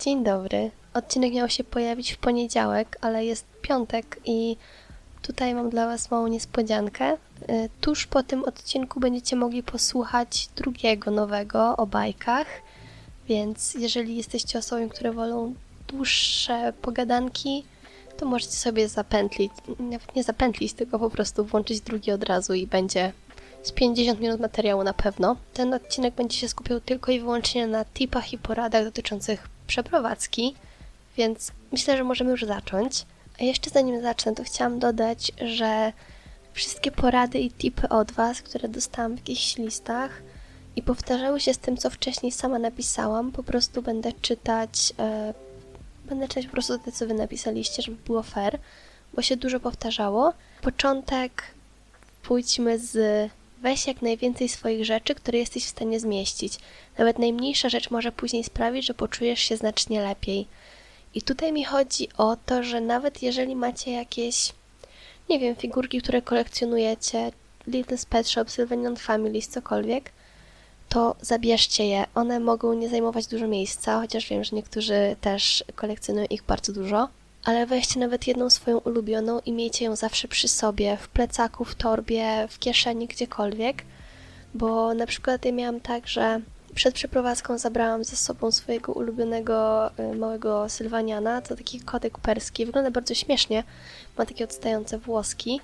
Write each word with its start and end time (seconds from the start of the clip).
Dzień 0.00 0.24
dobry. 0.24 0.70
Odcinek 0.94 1.32
miał 1.32 1.48
się 1.48 1.64
pojawić 1.64 2.12
w 2.12 2.18
poniedziałek, 2.18 2.98
ale 3.00 3.24
jest 3.24 3.46
piątek 3.62 4.20
i 4.24 4.56
tutaj 5.22 5.54
mam 5.54 5.70
dla 5.70 5.86
Was 5.86 6.10
małą 6.10 6.26
niespodziankę. 6.26 7.12
Y, 7.12 7.16
tuż 7.80 8.06
po 8.06 8.22
tym 8.22 8.44
odcinku 8.44 9.00
będziecie 9.00 9.36
mogli 9.36 9.62
posłuchać 9.62 10.48
drugiego 10.56 11.10
nowego 11.10 11.76
o 11.76 11.86
bajkach, 11.86 12.46
więc 13.28 13.74
jeżeli 13.74 14.16
jesteście 14.16 14.58
osobą, 14.58 14.88
które 14.88 15.12
wolą 15.12 15.54
dłuższe 15.88 16.72
pogadanki, 16.82 17.64
to 18.16 18.26
możecie 18.26 18.56
sobie 18.56 18.88
zapętlić, 18.88 19.52
nawet 19.78 20.16
nie 20.16 20.22
zapętlić, 20.22 20.72
tylko 20.72 20.98
po 20.98 21.10
prostu 21.10 21.44
włączyć 21.44 21.80
drugi 21.80 22.12
od 22.12 22.24
razu 22.24 22.54
i 22.54 22.66
będzie 22.66 23.12
z 23.62 23.72
50 23.72 24.20
minut 24.20 24.40
materiału 24.40 24.84
na 24.84 24.94
pewno. 24.94 25.36
Ten 25.54 25.74
odcinek 25.74 26.14
będzie 26.14 26.36
się 26.36 26.48
skupiał 26.48 26.80
tylko 26.80 27.12
i 27.12 27.20
wyłącznie 27.20 27.66
na 27.66 27.84
tipach 27.84 28.32
i 28.32 28.38
poradach 28.38 28.84
dotyczących 28.84 29.55
przeprowadzki, 29.66 30.54
więc 31.16 31.52
myślę, 31.72 31.96
że 31.96 32.04
możemy 32.04 32.30
już 32.30 32.42
zacząć. 32.42 33.06
A 33.40 33.44
jeszcze 33.44 33.70
zanim 33.70 34.02
zacznę, 34.02 34.34
to 34.34 34.44
chciałam 34.44 34.78
dodać, 34.78 35.32
że 35.44 35.92
wszystkie 36.52 36.90
porady 36.90 37.38
i 37.38 37.50
tipy 37.50 37.88
od 37.88 38.12
Was, 38.12 38.42
które 38.42 38.68
dostałam 38.68 39.14
w 39.14 39.18
jakichś 39.18 39.56
listach 39.56 40.22
i 40.76 40.82
powtarzały 40.82 41.40
się 41.40 41.54
z 41.54 41.58
tym, 41.58 41.76
co 41.76 41.90
wcześniej 41.90 42.32
sama 42.32 42.58
napisałam, 42.58 43.32
po 43.32 43.42
prostu 43.42 43.82
będę 43.82 44.12
czytać, 44.12 44.92
e, 44.98 45.34
będę 46.04 46.28
czytać 46.28 46.46
po 46.46 46.52
prostu 46.52 46.78
te, 46.78 46.92
co 46.92 47.06
Wy 47.06 47.14
napisaliście, 47.14 47.82
żeby 47.82 47.96
było 48.06 48.22
fair, 48.22 48.58
bo 49.14 49.22
się 49.22 49.36
dużo 49.36 49.60
powtarzało. 49.60 50.32
Początek 50.62 51.42
pójdźmy 52.22 52.78
z 52.78 53.30
weź 53.62 53.86
jak 53.86 54.02
najwięcej 54.02 54.48
swoich 54.48 54.84
rzeczy, 54.84 55.14
które 55.14 55.38
jesteś 55.38 55.64
w 55.64 55.68
stanie 55.68 56.00
zmieścić. 56.00 56.58
Nawet 56.98 57.18
najmniejsza 57.18 57.68
rzecz 57.68 57.90
może 57.90 58.12
później 58.12 58.44
sprawić, 58.44 58.86
że 58.86 58.94
poczujesz 58.94 59.40
się 59.40 59.56
znacznie 59.56 60.02
lepiej. 60.02 60.46
I 61.14 61.22
tutaj 61.22 61.52
mi 61.52 61.64
chodzi 61.64 62.08
o 62.18 62.36
to, 62.46 62.62
że 62.62 62.80
nawet 62.80 63.22
jeżeli 63.22 63.56
macie 63.56 63.92
jakieś, 63.92 64.52
nie 65.28 65.38
wiem, 65.38 65.56
figurki, 65.56 66.02
które 66.02 66.22
kolekcjonujecie, 66.22 67.32
Little 67.66 67.96
Pet 68.10 68.28
Shop, 68.28 68.44
Sylvanian 68.48 68.96
Families, 68.96 69.48
cokolwiek, 69.48 70.12
to 70.88 71.16
zabierzcie 71.20 71.86
je. 71.86 72.04
One 72.14 72.40
mogą 72.40 72.72
nie 72.74 72.88
zajmować 72.88 73.26
dużo 73.26 73.48
miejsca, 73.48 74.00
chociaż 74.00 74.28
wiem, 74.28 74.44
że 74.44 74.56
niektórzy 74.56 75.16
też 75.20 75.64
kolekcjonują 75.74 76.26
ich 76.30 76.42
bardzo 76.42 76.72
dużo. 76.72 77.08
Ale 77.46 77.66
weźcie 77.66 78.00
nawet 78.00 78.26
jedną 78.26 78.50
swoją 78.50 78.78
ulubioną 78.78 79.40
i 79.40 79.52
miejcie 79.52 79.84
ją 79.84 79.96
zawsze 79.96 80.28
przy 80.28 80.48
sobie, 80.48 80.96
w 80.96 81.08
plecaku, 81.08 81.64
w 81.64 81.74
torbie, 81.74 82.48
w 82.50 82.58
kieszeni, 82.58 83.06
gdziekolwiek. 83.06 83.82
Bo 84.54 84.94
na 84.94 85.06
przykład 85.06 85.44
ja 85.44 85.52
miałam 85.52 85.80
tak, 85.80 86.08
że 86.08 86.40
przed 86.74 86.94
przeprowadzką 86.94 87.58
zabrałam 87.58 88.04
ze 88.04 88.16
sobą 88.16 88.52
swojego 88.52 88.92
ulubionego 88.92 89.90
y, 90.00 90.16
małego 90.16 90.68
sylwaniana. 90.68 91.42
To 91.42 91.56
taki 91.56 91.80
kotek 91.80 92.18
perski. 92.18 92.66
Wygląda 92.66 92.90
bardzo 92.90 93.14
śmiesznie. 93.14 93.64
Ma 94.18 94.26
takie 94.26 94.44
odstające 94.44 94.98
włoski. 94.98 95.60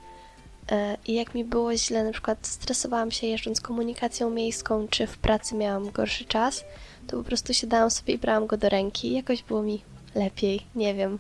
E, 0.70 0.96
I 1.06 1.14
jak 1.14 1.34
mi 1.34 1.44
było 1.44 1.76
źle, 1.76 2.04
na 2.04 2.12
przykład 2.12 2.46
stresowałam 2.46 3.10
się 3.10 3.26
jeżdżąc 3.26 3.60
komunikacją 3.60 4.30
miejską, 4.30 4.88
czy 4.88 5.06
w 5.06 5.18
pracy 5.18 5.54
miałam 5.54 5.90
gorszy 5.90 6.24
czas, 6.24 6.64
to 7.06 7.16
po 7.16 7.24
prostu 7.24 7.54
siadałam 7.54 7.90
sobie 7.90 8.14
i 8.14 8.18
brałam 8.18 8.46
go 8.46 8.56
do 8.56 8.68
ręki 8.68 9.12
jakoś 9.12 9.42
było 9.42 9.62
mi 9.62 9.82
lepiej, 10.14 10.66
nie 10.74 10.94
wiem. 10.94 11.18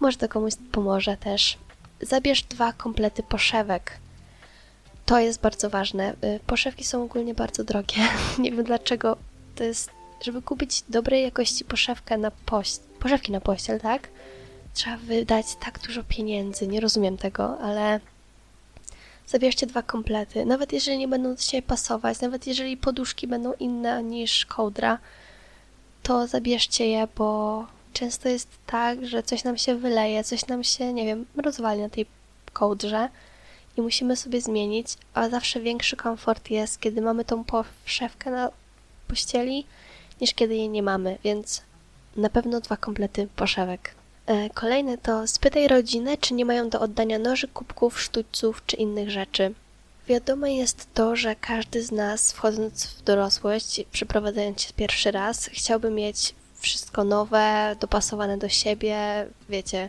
Może 0.00 0.16
to 0.16 0.28
komuś 0.28 0.52
pomoże 0.72 1.16
też. 1.16 1.58
Zabierz 2.00 2.42
dwa 2.42 2.72
komplety 2.72 3.22
poszewek. 3.22 3.98
To 5.06 5.18
jest 5.18 5.40
bardzo 5.40 5.70
ważne. 5.70 6.12
Y, 6.12 6.40
poszewki 6.46 6.84
są 6.84 7.02
ogólnie 7.02 7.34
bardzo 7.34 7.64
drogie. 7.64 7.96
nie 8.38 8.52
wiem 8.52 8.64
dlaczego. 8.64 9.16
To 9.54 9.64
jest, 9.64 9.90
żeby 10.24 10.42
kupić 10.42 10.82
dobrej 10.88 11.22
jakości 11.22 11.64
poszewkę 11.64 12.18
na 12.18 12.30
poś 12.30 12.78
poszewki 13.00 13.32
na 13.32 13.40
pościel, 13.40 13.80
tak? 13.80 14.08
Trzeba 14.74 14.96
wydać 14.96 15.46
tak 15.64 15.78
dużo 15.78 16.04
pieniędzy. 16.08 16.66
Nie 16.66 16.80
rozumiem 16.80 17.16
tego, 17.16 17.58
ale 17.58 18.00
zabierzcie 19.26 19.66
dwa 19.66 19.82
komplety. 19.82 20.46
Nawet 20.46 20.72
jeżeli 20.72 20.98
nie 20.98 21.08
będą 21.08 21.34
do 21.34 21.40
siebie 21.40 21.62
pasować, 21.62 22.20
nawet 22.20 22.46
jeżeli 22.46 22.76
poduszki 22.76 23.26
będą 23.26 23.52
inne 23.52 24.02
niż 24.02 24.46
kołdra, 24.46 24.98
to 26.02 26.26
zabierzcie 26.26 26.86
je, 26.86 27.08
bo 27.16 27.66
często 27.94 28.28
jest 28.28 28.48
tak, 28.66 29.06
że 29.06 29.22
coś 29.22 29.44
nam 29.44 29.58
się 29.58 29.74
wyleje, 29.74 30.24
coś 30.24 30.46
nam 30.46 30.64
się, 30.64 30.92
nie 30.92 31.04
wiem, 31.04 31.26
rozwali 31.36 31.80
na 31.80 31.88
tej 31.88 32.06
kołdrze 32.52 33.08
i 33.76 33.82
musimy 33.82 34.16
sobie 34.16 34.40
zmienić, 34.40 34.88
a 35.14 35.28
zawsze 35.28 35.60
większy 35.60 35.96
komfort 35.96 36.50
jest, 36.50 36.80
kiedy 36.80 37.02
mamy 37.02 37.24
tą 37.24 37.44
poszewkę 37.44 38.30
na 38.30 38.50
pościeli, 39.08 39.66
niż 40.20 40.34
kiedy 40.34 40.54
jej 40.54 40.68
nie 40.68 40.82
mamy, 40.82 41.18
więc 41.24 41.62
na 42.16 42.30
pewno 42.30 42.60
dwa 42.60 42.76
komplety 42.76 43.28
poszewek. 43.36 43.94
E, 44.26 44.50
kolejne 44.50 44.98
to 44.98 45.26
spytaj 45.26 45.68
rodzinę, 45.68 46.16
czy 46.16 46.34
nie 46.34 46.44
mają 46.44 46.68
do 46.68 46.80
oddania 46.80 47.18
noży, 47.18 47.48
kubków, 47.48 48.00
sztućców 48.00 48.62
czy 48.66 48.76
innych 48.76 49.10
rzeczy. 49.10 49.54
Wiadome 50.06 50.54
jest 50.54 50.88
to, 50.94 51.16
że 51.16 51.36
każdy 51.36 51.82
z 51.82 51.92
nas, 51.92 52.32
wchodząc 52.32 52.86
w 52.86 53.02
dorosłość, 53.02 53.84
przeprowadzając 53.92 54.62
się 54.62 54.72
pierwszy 54.76 55.10
raz, 55.10 55.46
chciałby 55.46 55.90
mieć 55.90 56.34
wszystko 56.64 57.04
nowe, 57.04 57.76
dopasowane 57.80 58.38
do 58.38 58.48
siebie, 58.48 59.26
wiecie, 59.48 59.88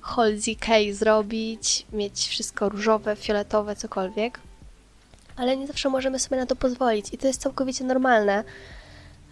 Halsey 0.00 0.56
Kay 0.56 0.94
zrobić, 0.94 1.86
mieć 1.92 2.28
wszystko 2.28 2.68
różowe, 2.68 3.16
fioletowe, 3.16 3.76
cokolwiek. 3.76 4.40
Ale 5.36 5.56
nie 5.56 5.66
zawsze 5.66 5.88
możemy 5.88 6.18
sobie 6.18 6.36
na 6.36 6.46
to 6.46 6.56
pozwolić 6.56 7.14
i 7.14 7.18
to 7.18 7.26
jest 7.26 7.40
całkowicie 7.40 7.84
normalne. 7.84 8.44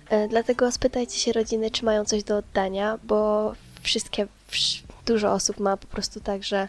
E, 0.09 0.29
dlatego 0.29 0.73
spytajcie 0.73 1.19
się 1.19 1.33
rodziny, 1.33 1.71
czy 1.71 1.85
mają 1.85 2.05
coś 2.05 2.25
do 2.25 2.37
oddania, 2.37 2.99
bo 3.05 3.53
wszystkie, 3.83 4.27
dużo 5.07 5.33
osób 5.33 5.61
ma 5.61 5.77
po 5.77 5.87
prostu 5.87 6.21
tak, 6.21 6.45
że 6.45 6.69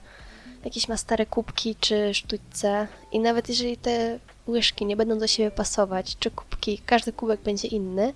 jakieś 0.66 0.88
ma 0.88 0.97
stare 0.97 1.25
kubki 1.25 1.75
czy 1.75 2.13
sztućce 2.13 2.88
i 3.12 3.19
nawet 3.19 3.50
jeżeli 3.50 3.78
te 3.78 4.19
łyżki 4.47 4.85
nie 4.85 4.95
będą 4.95 5.19
do 5.19 5.28
siebie 5.28 5.51
pasować, 5.51 6.18
czy 6.19 6.31
kubki, 6.31 6.81
każdy 6.85 7.13
kubek 7.13 7.41
będzie 7.41 7.68
inny, 7.68 8.13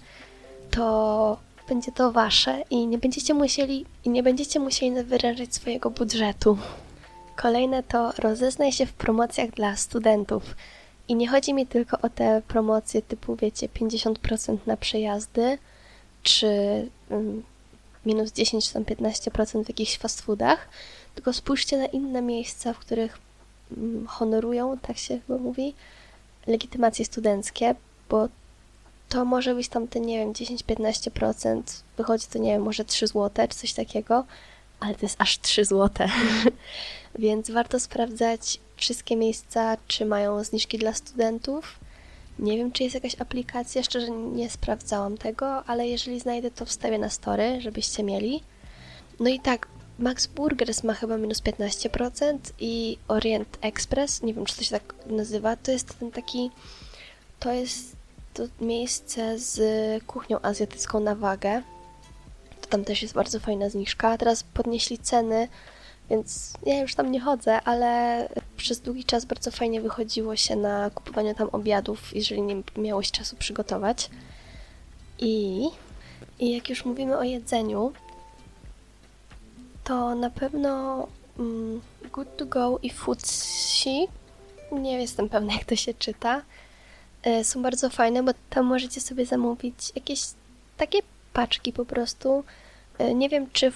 to 0.71 1.37
będzie 1.67 1.91
to 1.91 2.11
wasze 2.11 2.63
i 2.69 2.87
nie 2.87 2.97
będziecie 2.97 3.33
musieli 3.33 3.85
i 4.05 4.09
nie 4.09 4.23
będziecie 4.23 4.59
musieli 4.59 5.03
wyrężyć 5.03 5.55
swojego 5.55 5.89
budżetu. 5.89 6.57
Kolejne 7.35 7.83
to 7.83 8.11
rozeznaj 8.11 8.71
się 8.71 8.85
w 8.85 8.93
promocjach 8.93 9.49
dla 9.49 9.75
studentów. 9.75 10.55
I 11.07 11.15
nie 11.15 11.27
chodzi 11.27 11.53
mi 11.53 11.67
tylko 11.67 12.01
o 12.01 12.09
te 12.09 12.41
promocje 12.47 13.01
typu, 13.01 13.35
wiecie, 13.35 13.67
50% 13.67 14.57
na 14.65 14.77
przejazdy, 14.77 15.57
czy 16.23 16.47
um, 17.09 17.43
minus 18.05 18.31
10 18.31 18.67
czy 18.67 18.73
tam 18.73 18.83
15% 18.83 19.63
w 19.63 19.69
jakichś 19.69 19.97
fast 19.97 20.21
foodach, 20.21 20.69
tylko 21.15 21.33
spójrzcie 21.33 21.77
na 21.77 21.85
inne 21.85 22.21
miejsca, 22.21 22.73
w 22.73 22.79
których 22.79 23.19
um, 23.77 24.07
honorują, 24.07 24.77
tak 24.77 24.97
się 24.97 25.19
chyba 25.27 25.39
mówi, 25.39 25.73
legitymacje 26.47 27.05
studenckie, 27.05 27.75
bo 28.09 28.27
to 29.09 29.25
może 29.25 29.55
być 29.55 29.67
tam 29.67 29.87
te, 29.87 29.99
nie 29.99 30.17
wiem, 30.17 30.33
10-15%, 30.33 31.61
wychodzi 31.97 32.27
to, 32.27 32.39
nie 32.39 32.51
wiem, 32.51 32.61
może 32.61 32.85
3 32.85 33.07
zł, 33.07 33.47
czy 33.49 33.57
coś 33.57 33.73
takiego, 33.73 34.25
ale 34.79 34.95
to 34.95 35.05
jest 35.05 35.21
aż 35.21 35.39
3 35.39 35.65
zł. 35.65 36.07
Więc 37.19 37.51
warto 37.51 37.79
sprawdzać 37.79 38.59
wszystkie 38.75 39.15
miejsca, 39.15 39.77
czy 39.87 40.05
mają 40.05 40.43
zniżki 40.43 40.77
dla 40.77 40.93
studentów. 40.93 41.79
Nie 42.39 42.57
wiem, 42.57 42.71
czy 42.71 42.83
jest 42.83 42.95
jakaś 42.95 43.21
aplikacja, 43.21 43.83
szczerze 43.83 44.11
nie 44.11 44.49
sprawdzałam 44.49 45.17
tego, 45.17 45.63
ale 45.63 45.87
jeżeli 45.87 46.19
znajdę, 46.19 46.51
to 46.51 46.65
wstawię 46.65 46.99
na 46.99 47.09
story, 47.09 47.61
żebyście 47.61 48.03
mieli. 48.03 48.43
No 49.19 49.29
i 49.29 49.39
tak, 49.39 49.67
Max 49.99 50.27
Burgers 50.27 50.83
ma 50.83 50.93
chyba 50.93 51.17
minus 51.17 51.41
15% 51.41 52.37
i 52.59 52.97
Orient 53.07 53.57
Express, 53.61 54.23
nie 54.23 54.33
wiem, 54.33 54.45
czy 54.45 54.55
to 54.55 54.63
się 54.63 54.71
tak 54.71 54.93
nazywa, 55.05 55.55
to 55.55 55.71
jest 55.71 55.99
ten 55.99 56.11
taki, 56.11 56.51
to 57.39 57.51
jest 57.51 57.96
to 58.37 58.65
miejsce 58.65 59.39
z 59.39 59.59
kuchnią 60.03 60.41
azjatycką 60.41 60.99
na 60.99 61.15
wagę. 61.15 61.61
To 62.61 62.67
tam 62.67 62.83
też 62.83 63.01
jest 63.01 63.13
bardzo 63.13 63.39
fajna 63.39 63.69
zniżka. 63.69 64.17
Teraz 64.17 64.43
podnieśli 64.43 64.97
ceny, 64.97 65.47
więc 66.09 66.53
ja 66.65 66.79
już 66.81 66.95
tam 66.95 67.11
nie 67.11 67.19
chodzę, 67.19 67.61
ale 67.61 68.29
przez 68.57 68.79
długi 68.79 69.05
czas 69.05 69.25
bardzo 69.25 69.51
fajnie 69.51 69.81
wychodziło 69.81 70.35
się 70.35 70.55
na 70.55 70.89
kupowanie 70.89 71.35
tam 71.35 71.49
obiadów, 71.51 72.15
jeżeli 72.15 72.41
nie 72.41 72.61
miałeś 72.77 73.11
czasu 73.11 73.35
przygotować. 73.35 74.09
I, 75.19 75.67
i 76.39 76.55
jak 76.55 76.69
już 76.69 76.85
mówimy 76.85 77.17
o 77.17 77.23
jedzeniu, 77.23 77.93
to 79.83 80.15
na 80.15 80.29
pewno 80.29 81.07
mm, 81.39 81.81
Good 82.11 82.37
to 82.37 82.45
Go 82.45 82.79
i 82.81 82.89
Foodsi, 82.89 84.07
nie 84.71 85.01
jestem 85.01 85.29
pewna 85.29 85.53
jak 85.53 85.65
to 85.65 85.75
się 85.75 85.93
czyta, 85.93 86.41
są 87.43 87.61
bardzo 87.61 87.89
fajne, 87.89 88.23
bo 88.23 88.31
tam 88.49 88.65
możecie 88.65 89.01
sobie 89.01 89.25
zamówić 89.25 89.91
jakieś 89.95 90.21
takie 90.77 90.99
paczki 91.33 91.73
po 91.73 91.85
prostu. 91.85 92.43
E, 92.97 93.13
nie 93.13 93.29
wiem, 93.29 93.47
czy, 93.53 93.71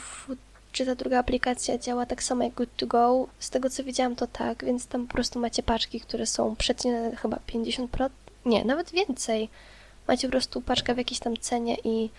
czy 0.71 0.85
ta 0.85 0.95
druga 0.95 1.19
aplikacja 1.19 1.77
działa 1.77 2.05
tak 2.05 2.23
samo 2.23 2.43
jak 2.43 2.53
Good 2.53 2.69
to 2.77 2.88
Go. 2.88 3.27
Z 3.39 3.49
tego 3.49 3.69
co 3.69 3.83
widziałam, 3.83 4.15
to 4.15 4.27
tak, 4.27 4.65
więc 4.65 4.88
tam 4.88 5.07
po 5.07 5.13
prostu 5.13 5.39
macie 5.39 5.63
paczki, 5.63 6.01
które 6.01 6.25
są 6.25 6.55
przecenione 6.55 7.15
chyba 7.15 7.38
50%, 7.47 8.09
nie, 8.45 8.65
nawet 8.65 8.91
więcej. 8.91 9.49
Macie 10.07 10.27
po 10.27 10.31
prostu 10.31 10.61
paczkę 10.61 10.93
w 10.93 10.97
jakiejś 10.97 11.19
tam 11.19 11.38
cenie 11.38 11.77
i 11.83 12.09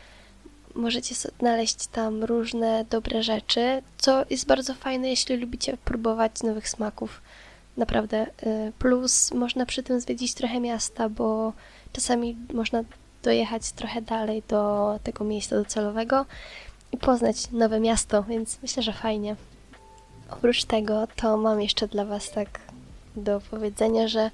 możecie 0.75 1.15
znaleźć 1.15 1.87
tam 1.87 2.25
różne 2.25 2.85
dobre 2.91 3.23
rzeczy, 3.23 3.83
co 3.99 4.25
jest 4.31 4.47
bardzo 4.47 4.75
fajne, 4.75 5.09
jeśli 5.09 5.37
lubicie 5.37 5.77
próbować 5.77 6.43
nowych 6.43 6.69
smaków. 6.69 7.21
Naprawdę. 7.77 8.27
Y, 8.27 8.73
plus 8.79 9.33
można 9.35 9.67
przy 9.67 9.83
tym 9.83 10.01
zwiedzić 10.01 10.35
trochę 10.35 10.61
miasta, 10.61 11.09
bo 11.09 11.53
czasami 11.93 12.37
można 12.53 12.85
dojechać 13.23 13.73
trochę 13.73 14.03
dalej 14.03 14.43
do 14.49 14.99
tego 15.03 15.25
miejsca 15.25 15.57
docelowego 15.57 16.27
i 16.93 16.97
poznać 16.97 17.51
nowe 17.51 17.81
miasto, 17.81 18.23
więc 18.23 18.59
myślę, 18.63 18.83
że 18.83 18.93
fajnie. 18.93 19.37
Oprócz 20.31 20.65
tego, 20.65 21.09
to 21.17 21.37
mam 21.37 21.61
jeszcze 21.61 21.89
dla 21.89 22.05
Was 22.05 22.31
tak 22.31 22.61
do 23.17 23.41
powiedzenia, 23.51 24.09
że 24.09 24.31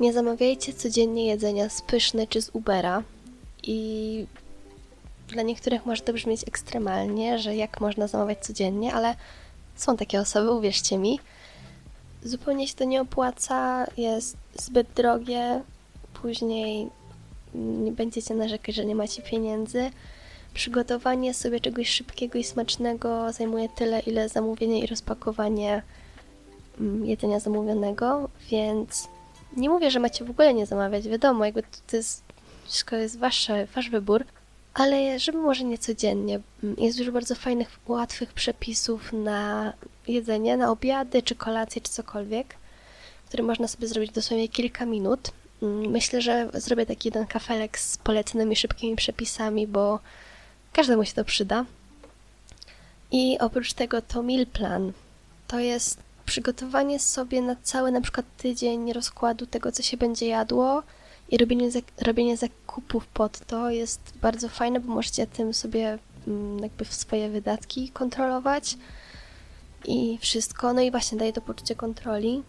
nie 0.00 0.12
zamawiajcie 0.12 0.72
codziennie 0.72 1.26
jedzenia 1.26 1.68
z 1.68 1.82
Pyszny 1.82 2.26
czy 2.26 2.42
z 2.42 2.50
Ubera 2.52 3.02
i 3.62 4.26
dla 5.28 5.42
niektórych 5.42 5.86
może 5.86 6.02
to 6.02 6.12
brzmieć 6.12 6.48
ekstremalnie, 6.48 7.38
że 7.38 7.56
jak 7.56 7.80
można 7.80 8.06
zamawiać 8.06 8.38
codziennie, 8.38 8.94
ale 8.94 9.14
są 9.76 9.96
takie 9.96 10.20
osoby, 10.20 10.50
uwierzcie 10.50 10.98
mi. 10.98 11.20
Zupełnie 12.24 12.68
się 12.68 12.74
to 12.74 12.84
nie 12.84 13.00
opłaca, 13.00 13.86
jest 13.96 14.36
zbyt 14.54 14.86
drogie, 14.94 15.62
później 16.22 16.88
nie 17.54 17.92
będziecie 17.92 18.34
narzekać, 18.34 18.74
że 18.74 18.84
nie 18.84 18.94
macie 18.94 19.22
pieniędzy. 19.22 19.90
Przygotowanie 20.54 21.34
sobie 21.34 21.60
czegoś 21.60 21.88
szybkiego 21.88 22.38
i 22.38 22.44
smacznego 22.44 23.32
zajmuje 23.32 23.68
tyle, 23.68 24.00
ile 24.00 24.28
zamówienie 24.28 24.80
i 24.80 24.86
rozpakowanie 24.86 25.82
mm, 26.80 27.06
jedzenia 27.06 27.40
zamówionego, 27.40 28.28
więc 28.50 29.08
nie 29.56 29.68
mówię, 29.68 29.90
że 29.90 30.00
macie 30.00 30.24
w 30.24 30.30
ogóle 30.30 30.54
nie 30.54 30.66
zamawiać, 30.66 31.08
wiadomo, 31.08 31.44
jakby 31.44 31.62
to 31.62 31.96
jest, 31.96 32.22
wszystko 32.64 32.96
jest 32.96 33.18
wasze, 33.18 33.66
wasz 33.66 33.90
wybór, 33.90 34.24
ale 34.74 35.18
żeby 35.18 35.38
może 35.38 35.64
nie 35.64 35.78
codziennie. 35.78 36.40
Mm, 36.64 36.76
jest 36.78 36.98
dużo 36.98 37.12
bardzo 37.12 37.34
fajnych, 37.34 37.80
łatwych 37.88 38.32
przepisów 38.32 39.12
na 39.12 39.72
jedzenie, 40.10 40.56
na 40.56 40.70
obiady, 40.70 41.22
czy 41.22 41.34
kolacje, 41.34 41.82
czy 41.82 41.90
cokolwiek, 41.90 42.54
które 43.28 43.42
można 43.42 43.68
sobie 43.68 43.88
zrobić 43.88 44.12
dosłownie 44.12 44.48
kilka 44.48 44.86
minut. 44.86 45.30
Mm, 45.62 45.90
myślę, 45.90 46.22
że 46.22 46.50
zrobię 46.54 46.86
taki 46.86 47.08
jeden 47.08 47.26
kafelek 47.26 47.78
z 47.78 47.98
poleconymi 47.98 48.56
szybkimi 48.56 48.96
przepisami, 48.96 49.66
bo 49.66 49.98
każdemu 50.72 51.04
się 51.04 51.12
to 51.12 51.24
przyda. 51.24 51.64
I 53.12 53.38
oprócz 53.40 53.72
tego 53.72 54.02
to 54.02 54.22
meal 54.22 54.46
plan. 54.46 54.92
To 55.48 55.58
jest 55.58 55.98
przygotowanie 56.26 56.98
sobie 56.98 57.42
na 57.42 57.56
cały 57.62 57.92
na 57.92 58.00
przykład 58.00 58.26
tydzień 58.36 58.92
rozkładu 58.92 59.46
tego, 59.46 59.72
co 59.72 59.82
się 59.82 59.96
będzie 59.96 60.26
jadło 60.26 60.82
i 61.28 61.38
robienie, 61.38 61.68
robienie 62.00 62.36
zakupów 62.36 63.06
pod 63.06 63.38
to 63.38 63.70
jest 63.70 64.00
bardzo 64.22 64.48
fajne, 64.48 64.80
bo 64.80 64.94
możecie 64.94 65.26
tym 65.26 65.54
sobie 65.54 65.98
mm, 66.26 66.58
jakby 66.58 66.84
swoje 66.84 67.28
wydatki 67.28 67.88
kontrolować 67.88 68.76
i 69.84 70.18
wszystko. 70.18 70.72
No 70.72 70.80
i 70.80 70.90
właśnie 70.90 71.18
daje 71.18 71.32
to 71.32 71.40
poczucie 71.40 71.74
kontroli 71.74 72.42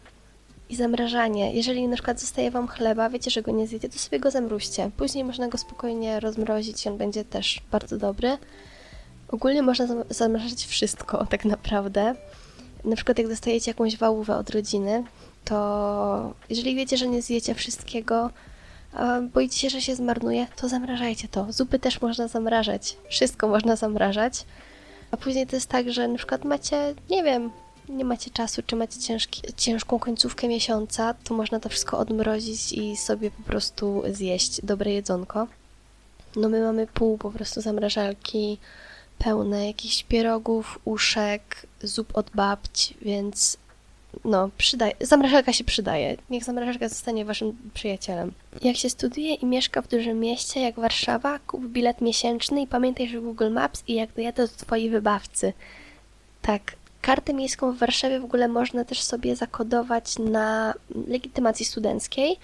i 0.69 0.75
zamrażanie. 0.75 1.53
Jeżeli 1.53 1.87
na 1.87 1.95
przykład 1.95 2.19
zostaje 2.19 2.51
Wam 2.51 2.67
chleba, 2.67 3.09
wiecie, 3.09 3.31
że 3.31 3.41
go 3.41 3.51
nie 3.51 3.67
zjecie, 3.67 3.89
to 3.89 3.99
sobie 3.99 4.19
go 4.19 4.31
zamróźcie. 4.31 4.91
Później 4.97 5.23
można 5.23 5.47
go 5.47 5.57
spokojnie 5.57 6.19
rozmrozić 6.19 6.85
i 6.85 6.89
on 6.89 6.97
będzie 6.97 7.25
też 7.25 7.61
bardzo 7.71 7.97
dobry. 7.97 8.37
Ogólnie 9.27 9.61
można 9.61 9.87
zamrażać 10.09 10.65
wszystko 10.65 11.25
tak 11.31 11.45
naprawdę. 11.45 12.15
Na 12.85 12.95
przykład 12.95 13.17
jak 13.17 13.27
dostajecie 13.27 13.71
jakąś 13.71 13.97
wałówę 13.97 14.37
od 14.37 14.49
rodziny, 14.49 15.03
to 15.45 16.33
jeżeli 16.49 16.75
wiecie, 16.75 16.97
że 16.97 17.07
nie 17.07 17.21
zjecie 17.21 17.55
wszystkiego, 17.55 18.29
boicie 19.33 19.57
się, 19.57 19.69
że 19.69 19.81
się 19.81 19.95
zmarnuje, 19.95 20.47
to 20.55 20.69
zamrażajcie 20.69 21.27
to. 21.27 21.47
Zupy 21.49 21.79
też 21.79 22.01
można 22.01 22.27
zamrażać. 22.27 22.97
Wszystko 23.09 23.47
można 23.47 23.75
zamrażać. 23.75 24.45
A 25.11 25.17
później 25.17 25.47
to 25.47 25.55
jest 25.55 25.69
tak, 25.69 25.91
że 25.91 26.07
na 26.07 26.17
przykład 26.17 26.45
macie, 26.45 26.95
nie 27.09 27.23
wiem, 27.23 27.51
nie 27.89 28.05
macie 28.05 28.31
czasu, 28.31 28.61
czy 28.65 28.75
macie 28.75 28.99
ciężki, 28.99 29.41
ciężką 29.57 29.99
końcówkę 29.99 30.47
miesiąca, 30.47 31.13
to 31.23 31.33
można 31.33 31.59
to 31.59 31.69
wszystko 31.69 31.97
odmrozić 31.97 32.73
i 32.73 32.97
sobie 32.97 33.31
po 33.31 33.43
prostu 33.43 34.03
zjeść 34.11 34.65
dobre 34.65 34.91
jedzonko. 34.91 35.47
No 36.35 36.49
my 36.49 36.61
mamy 36.61 36.87
pół 36.87 37.17
po 37.17 37.31
prostu 37.31 37.61
zamrażalki 37.61 38.57
pełne 39.17 39.67
jakichś 39.67 40.03
pierogów, 40.03 40.79
uszek, 40.85 41.67
zup 41.83 42.17
od 42.17 42.29
babć, 42.29 42.93
więc 43.01 43.57
no, 44.25 44.49
przydaje, 44.57 44.93
zamrażalka 45.01 45.53
się 45.53 45.63
przydaje. 45.63 46.17
Niech 46.29 46.43
zamrażalka 46.43 46.89
zostanie 46.89 47.25
waszym 47.25 47.57
przyjacielem. 47.73 48.31
Jak 48.61 48.77
się 48.77 48.89
studiuje 48.89 49.33
i 49.33 49.45
mieszka 49.45 49.81
w 49.81 49.87
dużym 49.87 50.19
mieście 50.19 50.61
jak 50.61 50.75
Warszawa, 50.75 51.39
kup 51.39 51.67
bilet 51.67 52.01
miesięczny 52.01 52.61
i 52.61 52.67
pamiętaj, 52.67 53.07
że 53.07 53.21
Google 53.21 53.51
Maps 53.51 53.83
i 53.87 53.93
jak 53.93 54.13
dojadę 54.13 54.47
do 54.47 54.53
twoi 54.53 54.89
wybawcy. 54.89 55.53
Tak, 56.41 56.61
kartę 57.01 57.33
miejską 57.33 57.71
w 57.71 57.77
Warszawie 57.77 58.19
w 58.19 58.25
ogóle 58.25 58.47
można 58.47 58.85
też 58.85 59.01
sobie 59.01 59.35
zakodować 59.35 60.19
na 60.19 60.73
legitymacji 61.07 61.65
studenckiej 61.65 62.37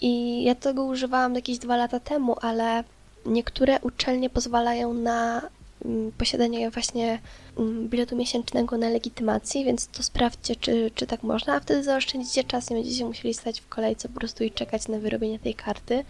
i 0.00 0.42
ja 0.44 0.54
tego 0.54 0.84
używałam 0.84 1.34
jakieś 1.34 1.58
dwa 1.58 1.76
lata 1.76 2.00
temu, 2.00 2.36
ale 2.40 2.84
niektóre 3.26 3.80
uczelnie 3.80 4.30
pozwalają 4.30 4.94
na 4.94 5.42
Mm, 5.86 6.12
posiadanie 6.12 6.70
właśnie 6.70 7.18
mm, 7.58 7.88
biletu 7.88 8.16
miesięcznego 8.16 8.78
na 8.78 8.88
legitymacji, 8.88 9.64
więc 9.64 9.86
to 9.86 10.02
sprawdźcie, 10.02 10.56
czy, 10.56 10.90
czy 10.94 11.06
tak 11.06 11.22
można, 11.22 11.54
a 11.54 11.60
wtedy 11.60 11.82
zaoszczędzicie 11.82 12.44
czas, 12.44 12.70
nie 12.70 12.76
będziecie 12.76 13.04
musieli 13.04 13.34
stać 13.34 13.60
w 13.60 13.68
kolejce 13.68 14.08
po 14.08 14.20
prostu 14.20 14.44
i 14.44 14.50
czekać 14.50 14.88
na 14.88 14.98
wyrobienie 14.98 15.38
tej 15.38 15.54
karty, 15.54 16.04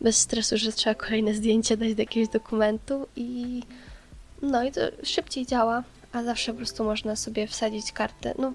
bez 0.00 0.16
stresu, 0.16 0.56
że 0.58 0.72
trzeba 0.72 0.94
kolejne 0.94 1.34
zdjęcie 1.34 1.76
dać 1.76 1.94
do 1.94 2.02
jakiegoś 2.02 2.28
dokumentu 2.28 3.06
i 3.16 3.62
no 4.42 4.64
i 4.64 4.72
to 4.72 4.80
szybciej 5.02 5.46
działa, 5.46 5.82
a 6.12 6.22
zawsze 6.22 6.52
po 6.52 6.56
prostu 6.56 6.84
można 6.84 7.16
sobie 7.16 7.46
wsadzić 7.46 7.92
kartę. 7.92 8.34
No, 8.38 8.52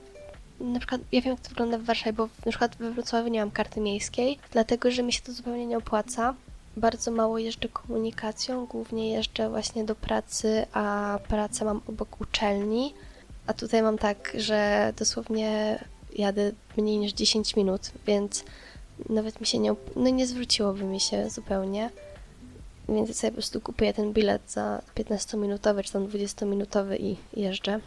na 0.59 0.79
przykład 0.79 1.01
ja 1.11 1.21
wiem, 1.21 1.33
jak 1.33 1.41
to 1.41 1.49
wygląda 1.49 1.77
w 1.77 1.83
Warszawie, 1.83 2.13
bo 2.13 2.29
na 2.45 2.51
przykład 2.51 2.75
we 2.75 2.91
Wrocławiu 2.91 3.27
nie 3.27 3.39
mam 3.39 3.51
karty 3.51 3.79
miejskiej, 3.79 4.39
dlatego, 4.51 4.91
że 4.91 5.03
mi 5.03 5.13
się 5.13 5.21
to 5.21 5.33
zupełnie 5.33 5.65
nie 5.65 5.77
opłaca, 5.77 6.33
bardzo 6.77 7.11
mało 7.11 7.37
jeżdżę 7.37 7.69
komunikacją, 7.69 8.65
głównie 8.65 9.11
jeżdżę 9.11 9.49
właśnie 9.49 9.83
do 9.83 9.95
pracy, 9.95 10.65
a 10.73 11.19
pracę 11.27 11.65
mam 11.65 11.81
obok 11.87 12.21
uczelni. 12.21 12.93
A 13.47 13.53
tutaj 13.53 13.81
mam 13.81 13.97
tak, 13.97 14.33
że 14.37 14.93
dosłownie 14.97 15.79
jadę 16.15 16.51
mniej 16.77 16.97
niż 16.97 17.13
10 17.13 17.55
minut, 17.55 17.81
więc 18.07 18.43
nawet 19.09 19.41
mi 19.41 19.47
się 19.47 19.57
nie, 19.59 19.75
no 19.95 20.09
nie 20.09 20.27
zwróciłoby 20.27 20.83
mi 20.83 20.99
się 20.99 21.29
zupełnie. 21.29 21.89
Więc 22.89 23.09
ja 23.09 23.15
sobie 23.15 23.31
po 23.31 23.35
prostu 23.35 23.61
kupuję 23.61 23.93
ten 23.93 24.13
bilet 24.13 24.41
za 24.51 24.81
15-minutowy 24.95 25.83
czy 25.83 25.93
tam 25.93 26.07
20-minutowy 26.07 26.99
i 26.99 27.17
jeżdżę. 27.33 27.79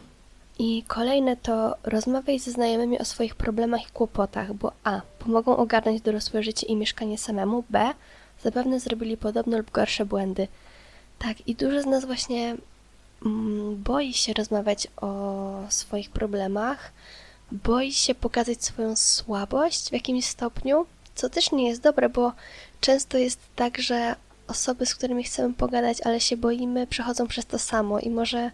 I 0.59 0.83
kolejne 0.87 1.37
to 1.37 1.75
rozmawiaj 1.83 2.39
ze 2.39 2.51
znajomymi 2.51 2.99
o 2.99 3.05
swoich 3.05 3.35
problemach 3.35 3.81
i 3.83 3.91
kłopotach, 3.91 4.53
bo 4.53 4.71
A. 4.83 5.01
Pomogą 5.19 5.57
ogarnąć 5.57 6.01
dorosłe 6.01 6.43
życie 6.43 6.67
i 6.67 6.75
mieszkanie 6.75 7.17
samemu, 7.17 7.63
B 7.69 7.93
zapewne 8.43 8.79
zrobili 8.79 9.17
podobne 9.17 9.57
lub 9.57 9.71
gorsze 9.71 10.05
błędy. 10.05 10.47
Tak, 11.19 11.47
i 11.47 11.55
dużo 11.55 11.81
z 11.81 11.85
nas 11.85 12.05
właśnie 12.05 12.55
mm, 13.25 13.83
boi 13.83 14.13
się 14.13 14.33
rozmawiać 14.33 14.87
o 15.01 15.63
swoich 15.69 16.09
problemach, 16.09 16.91
boi 17.51 17.91
się 17.91 18.15
pokazać 18.15 18.63
swoją 18.63 18.95
słabość 18.95 19.89
w 19.89 19.93
jakimś 19.93 20.25
stopniu, 20.25 20.85
co 21.15 21.29
też 21.29 21.51
nie 21.51 21.67
jest 21.67 21.81
dobre, 21.81 22.09
bo 22.09 22.33
często 22.81 23.17
jest 23.17 23.39
tak, 23.55 23.77
że 23.77 24.15
osoby, 24.47 24.85
z 24.85 24.95
którymi 24.95 25.23
chcemy 25.23 25.53
pogadać, 25.53 25.97
ale 26.01 26.19
się 26.19 26.37
boimy, 26.37 26.87
przechodzą 26.87 27.27
przez 27.27 27.45
to 27.45 27.59
samo 27.59 27.99
i 27.99 28.09
może 28.09 28.51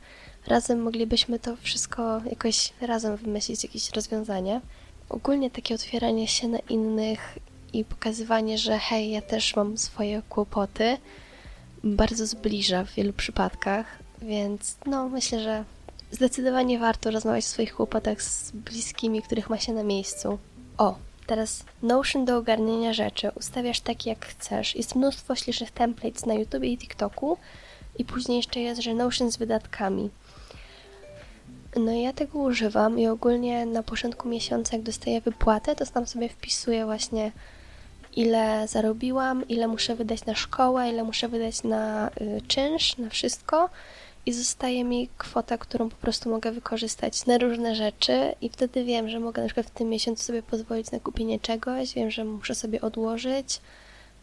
razem 0.47 0.81
moglibyśmy 0.81 1.39
to 1.39 1.55
wszystko 1.55 2.21
jakoś 2.29 2.73
razem 2.81 3.15
wymyślić, 3.17 3.63
jakieś 3.63 3.89
rozwiązanie. 3.89 4.61
Ogólnie 5.09 5.51
takie 5.51 5.75
otwieranie 5.75 6.27
się 6.27 6.47
na 6.47 6.59
innych 6.59 7.37
i 7.73 7.85
pokazywanie, 7.85 8.57
że 8.57 8.79
hej, 8.79 9.11
ja 9.11 9.21
też 9.21 9.55
mam 9.55 9.77
swoje 9.77 10.21
kłopoty, 10.29 10.97
bardzo 11.83 12.27
zbliża 12.27 12.83
w 12.83 12.93
wielu 12.93 13.13
przypadkach, 13.13 13.85
więc 14.21 14.77
no 14.85 15.09
myślę, 15.09 15.39
że 15.39 15.63
zdecydowanie 16.11 16.79
warto 16.79 17.11
rozmawiać 17.11 17.45
o 17.45 17.47
swoich 17.47 17.75
kłopotach 17.75 18.21
z 18.21 18.51
bliskimi, 18.51 19.21
których 19.21 19.49
ma 19.49 19.57
się 19.57 19.73
na 19.73 19.83
miejscu. 19.83 20.39
O, 20.77 20.95
teraz 21.27 21.63
Notion 21.81 22.25
do 22.25 22.37
ogarnienia 22.37 22.93
rzeczy. 22.93 23.31
Ustawiasz 23.35 23.79
tak 23.79 24.05
jak 24.05 24.25
chcesz. 24.25 24.75
Jest 24.75 24.95
mnóstwo 24.95 25.35
ślicznych 25.35 25.71
templates 25.71 26.25
na 26.25 26.33
YouTube 26.33 26.63
i 26.63 26.77
TikToku 26.77 27.37
i 27.97 28.05
później 28.05 28.37
jeszcze 28.37 28.59
jest, 28.59 28.81
że 28.81 28.93
Notion 28.93 29.31
z 29.31 29.37
wydatkami. 29.37 30.09
No 31.75 31.91
ja 31.91 32.13
tego 32.13 32.39
używam 32.39 32.99
i 32.99 33.07
ogólnie 33.07 33.65
na 33.65 33.83
początku 33.83 34.29
miesiąca, 34.29 34.75
jak 34.75 34.85
dostaję 34.85 35.21
wypłatę, 35.21 35.75
to 35.75 35.85
tam 35.85 36.07
sobie 36.07 36.29
wpisuję 36.29 36.85
właśnie 36.85 37.31
ile 38.15 38.67
zarobiłam, 38.67 39.47
ile 39.47 39.67
muszę 39.67 39.95
wydać 39.95 40.25
na 40.25 40.35
szkołę, 40.35 40.89
ile 40.89 41.03
muszę 41.03 41.27
wydać 41.27 41.63
na 41.63 42.09
y, 42.09 42.41
czynsz, 42.47 42.97
na 42.97 43.09
wszystko. 43.09 43.69
I 44.25 44.33
zostaje 44.33 44.83
mi 44.83 45.09
kwota, 45.17 45.57
którą 45.57 45.89
po 45.89 45.95
prostu 45.95 46.29
mogę 46.29 46.51
wykorzystać 46.51 47.25
na 47.25 47.37
różne 47.37 47.75
rzeczy. 47.75 48.35
I 48.41 48.49
wtedy 48.49 48.83
wiem, 48.83 49.09
że 49.09 49.19
mogę 49.19 49.41
na 49.41 49.47
przykład 49.47 49.67
w 49.67 49.71
tym 49.71 49.89
miesiącu 49.89 50.23
sobie 50.23 50.43
pozwolić 50.43 50.91
na 50.91 50.99
kupienie 50.99 51.39
czegoś, 51.39 51.93
wiem, 51.93 52.11
że 52.11 52.25
muszę 52.25 52.55
sobie 52.55 52.81
odłożyć, 52.81 53.61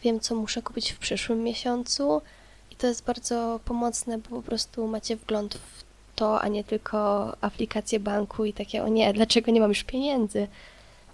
wiem, 0.02 0.20
co 0.20 0.34
muszę 0.34 0.62
kupić 0.62 0.92
w 0.92 0.98
przyszłym 0.98 1.42
miesiącu. 1.42 2.22
I 2.70 2.76
to 2.76 2.86
jest 2.86 3.04
bardzo 3.04 3.60
pomocne, 3.64 4.18
bo 4.18 4.28
po 4.28 4.42
prostu 4.42 4.86
macie 4.88 5.16
wgląd 5.16 5.54
w 5.54 5.91
a 6.24 6.48
nie 6.48 6.64
tylko 6.64 7.32
aplikację 7.40 8.00
banku 8.00 8.44
i 8.44 8.52
takie, 8.52 8.84
o 8.84 8.88
nie, 8.88 9.12
dlaczego 9.12 9.52
nie 9.52 9.60
mam 9.60 9.70
już 9.70 9.84
pieniędzy? 9.84 10.48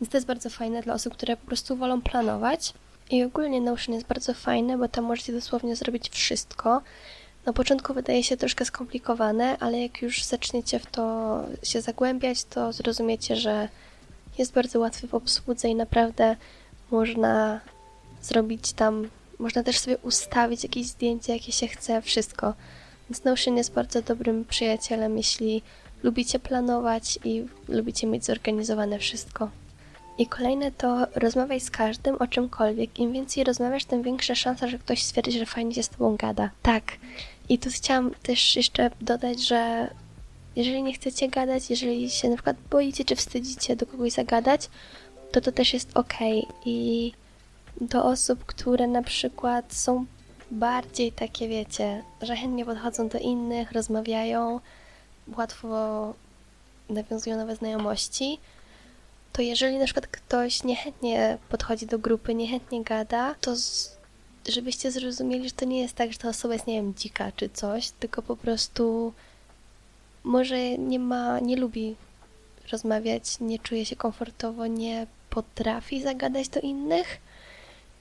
Więc 0.00 0.10
to 0.10 0.16
jest 0.16 0.26
bardzo 0.26 0.50
fajne 0.50 0.82
dla 0.82 0.94
osób, 0.94 1.14
które 1.14 1.36
po 1.36 1.46
prostu 1.46 1.76
wolą 1.76 2.02
planować. 2.02 2.72
I 3.10 3.24
ogólnie 3.24 3.60
Notion 3.60 3.94
jest 3.94 4.06
bardzo 4.06 4.34
fajne, 4.34 4.78
bo 4.78 4.88
tam 4.88 5.04
możecie 5.04 5.32
dosłownie 5.32 5.76
zrobić 5.76 6.10
wszystko. 6.10 6.82
Na 7.46 7.52
początku 7.52 7.94
wydaje 7.94 8.24
się 8.24 8.36
troszkę 8.36 8.64
skomplikowane, 8.64 9.56
ale 9.60 9.80
jak 9.80 10.02
już 10.02 10.24
zaczniecie 10.24 10.78
w 10.78 10.86
to 10.86 11.40
się 11.62 11.80
zagłębiać, 11.80 12.44
to 12.44 12.72
zrozumiecie, 12.72 13.36
że 13.36 13.68
jest 14.38 14.52
bardzo 14.52 14.80
łatwy 14.80 15.08
w 15.08 15.14
obsłudze 15.14 15.68
i 15.68 15.74
naprawdę 15.74 16.36
można 16.90 17.60
zrobić 18.22 18.72
tam, 18.72 19.08
można 19.38 19.62
też 19.62 19.78
sobie 19.78 19.98
ustawić 19.98 20.62
jakieś 20.62 20.86
zdjęcie, 20.86 21.32
jakie 21.32 21.52
się 21.52 21.68
chce, 21.68 22.02
wszystko. 22.02 22.54
Więc 23.10 23.24
Notion 23.24 23.56
jest 23.56 23.72
bardzo 23.72 24.02
dobrym 24.02 24.44
przyjacielem, 24.44 25.16
jeśli 25.16 25.62
lubicie 26.02 26.38
planować 26.38 27.18
i 27.24 27.44
lubicie 27.68 28.06
mieć 28.06 28.24
zorganizowane 28.24 28.98
wszystko. 28.98 29.50
I 30.18 30.26
kolejne 30.26 30.72
to 30.72 31.06
rozmawiaj 31.14 31.60
z 31.60 31.70
każdym 31.70 32.16
o 32.16 32.26
czymkolwiek. 32.26 32.98
Im 32.98 33.12
więcej 33.12 33.44
rozmawiasz, 33.44 33.84
tym 33.84 34.02
większa 34.02 34.34
szansa, 34.34 34.68
że 34.68 34.78
ktoś 34.78 35.02
stwierdzi, 35.02 35.38
że 35.38 35.46
fajnie 35.46 35.74
się 35.74 35.82
z 35.82 35.88
tobą 35.88 36.16
gada. 36.16 36.50
Tak. 36.62 36.84
I 37.48 37.58
tu 37.58 37.70
chciałam 37.70 38.10
też 38.22 38.56
jeszcze 38.56 38.90
dodać, 39.00 39.48
że 39.48 39.90
jeżeli 40.56 40.82
nie 40.82 40.92
chcecie 40.92 41.28
gadać, 41.28 41.70
jeżeli 41.70 42.10
się 42.10 42.28
na 42.28 42.36
przykład 42.36 42.56
boicie 42.70 43.04
czy 43.04 43.16
wstydzicie 43.16 43.76
do 43.76 43.86
kogoś 43.86 44.12
zagadać, 44.12 44.70
to 45.32 45.40
to 45.40 45.52
też 45.52 45.74
jest 45.74 45.96
ok. 45.96 46.14
I 46.64 47.12
do 47.80 48.04
osób, 48.04 48.44
które 48.44 48.86
na 48.86 49.02
przykład 49.02 49.74
są 49.74 50.06
bardziej 50.50 51.12
takie, 51.12 51.48
wiecie, 51.48 52.04
że 52.22 52.36
chętnie 52.36 52.64
podchodzą 52.64 53.08
do 53.08 53.18
innych, 53.18 53.72
rozmawiają, 53.72 54.60
łatwo 55.36 56.14
nawiązują 56.90 57.36
nowe 57.36 57.56
znajomości, 57.56 58.38
to 59.32 59.42
jeżeli 59.42 59.78
na 59.78 59.84
przykład 59.84 60.06
ktoś 60.06 60.64
niechętnie 60.64 61.38
podchodzi 61.48 61.86
do 61.86 61.98
grupy, 61.98 62.34
niechętnie 62.34 62.82
gada, 62.82 63.34
to 63.40 63.54
żebyście 64.48 64.90
zrozumieli, 64.90 65.48
że 65.48 65.54
to 65.54 65.64
nie 65.64 65.80
jest 65.80 65.94
tak, 65.94 66.12
że 66.12 66.18
ta 66.18 66.28
osoba 66.28 66.54
jest, 66.54 66.66
nie 66.66 66.74
wiem, 66.74 66.94
dzika 66.94 67.32
czy 67.32 67.48
coś, 67.48 67.90
tylko 67.90 68.22
po 68.22 68.36
prostu 68.36 69.12
może 70.24 70.78
nie 70.78 70.98
ma, 70.98 71.40
nie 71.40 71.56
lubi 71.56 71.96
rozmawiać, 72.72 73.40
nie 73.40 73.58
czuje 73.58 73.86
się 73.86 73.96
komfortowo, 73.96 74.66
nie 74.66 75.06
potrafi 75.30 76.02
zagadać 76.02 76.48
do 76.48 76.60
innych. 76.60 77.18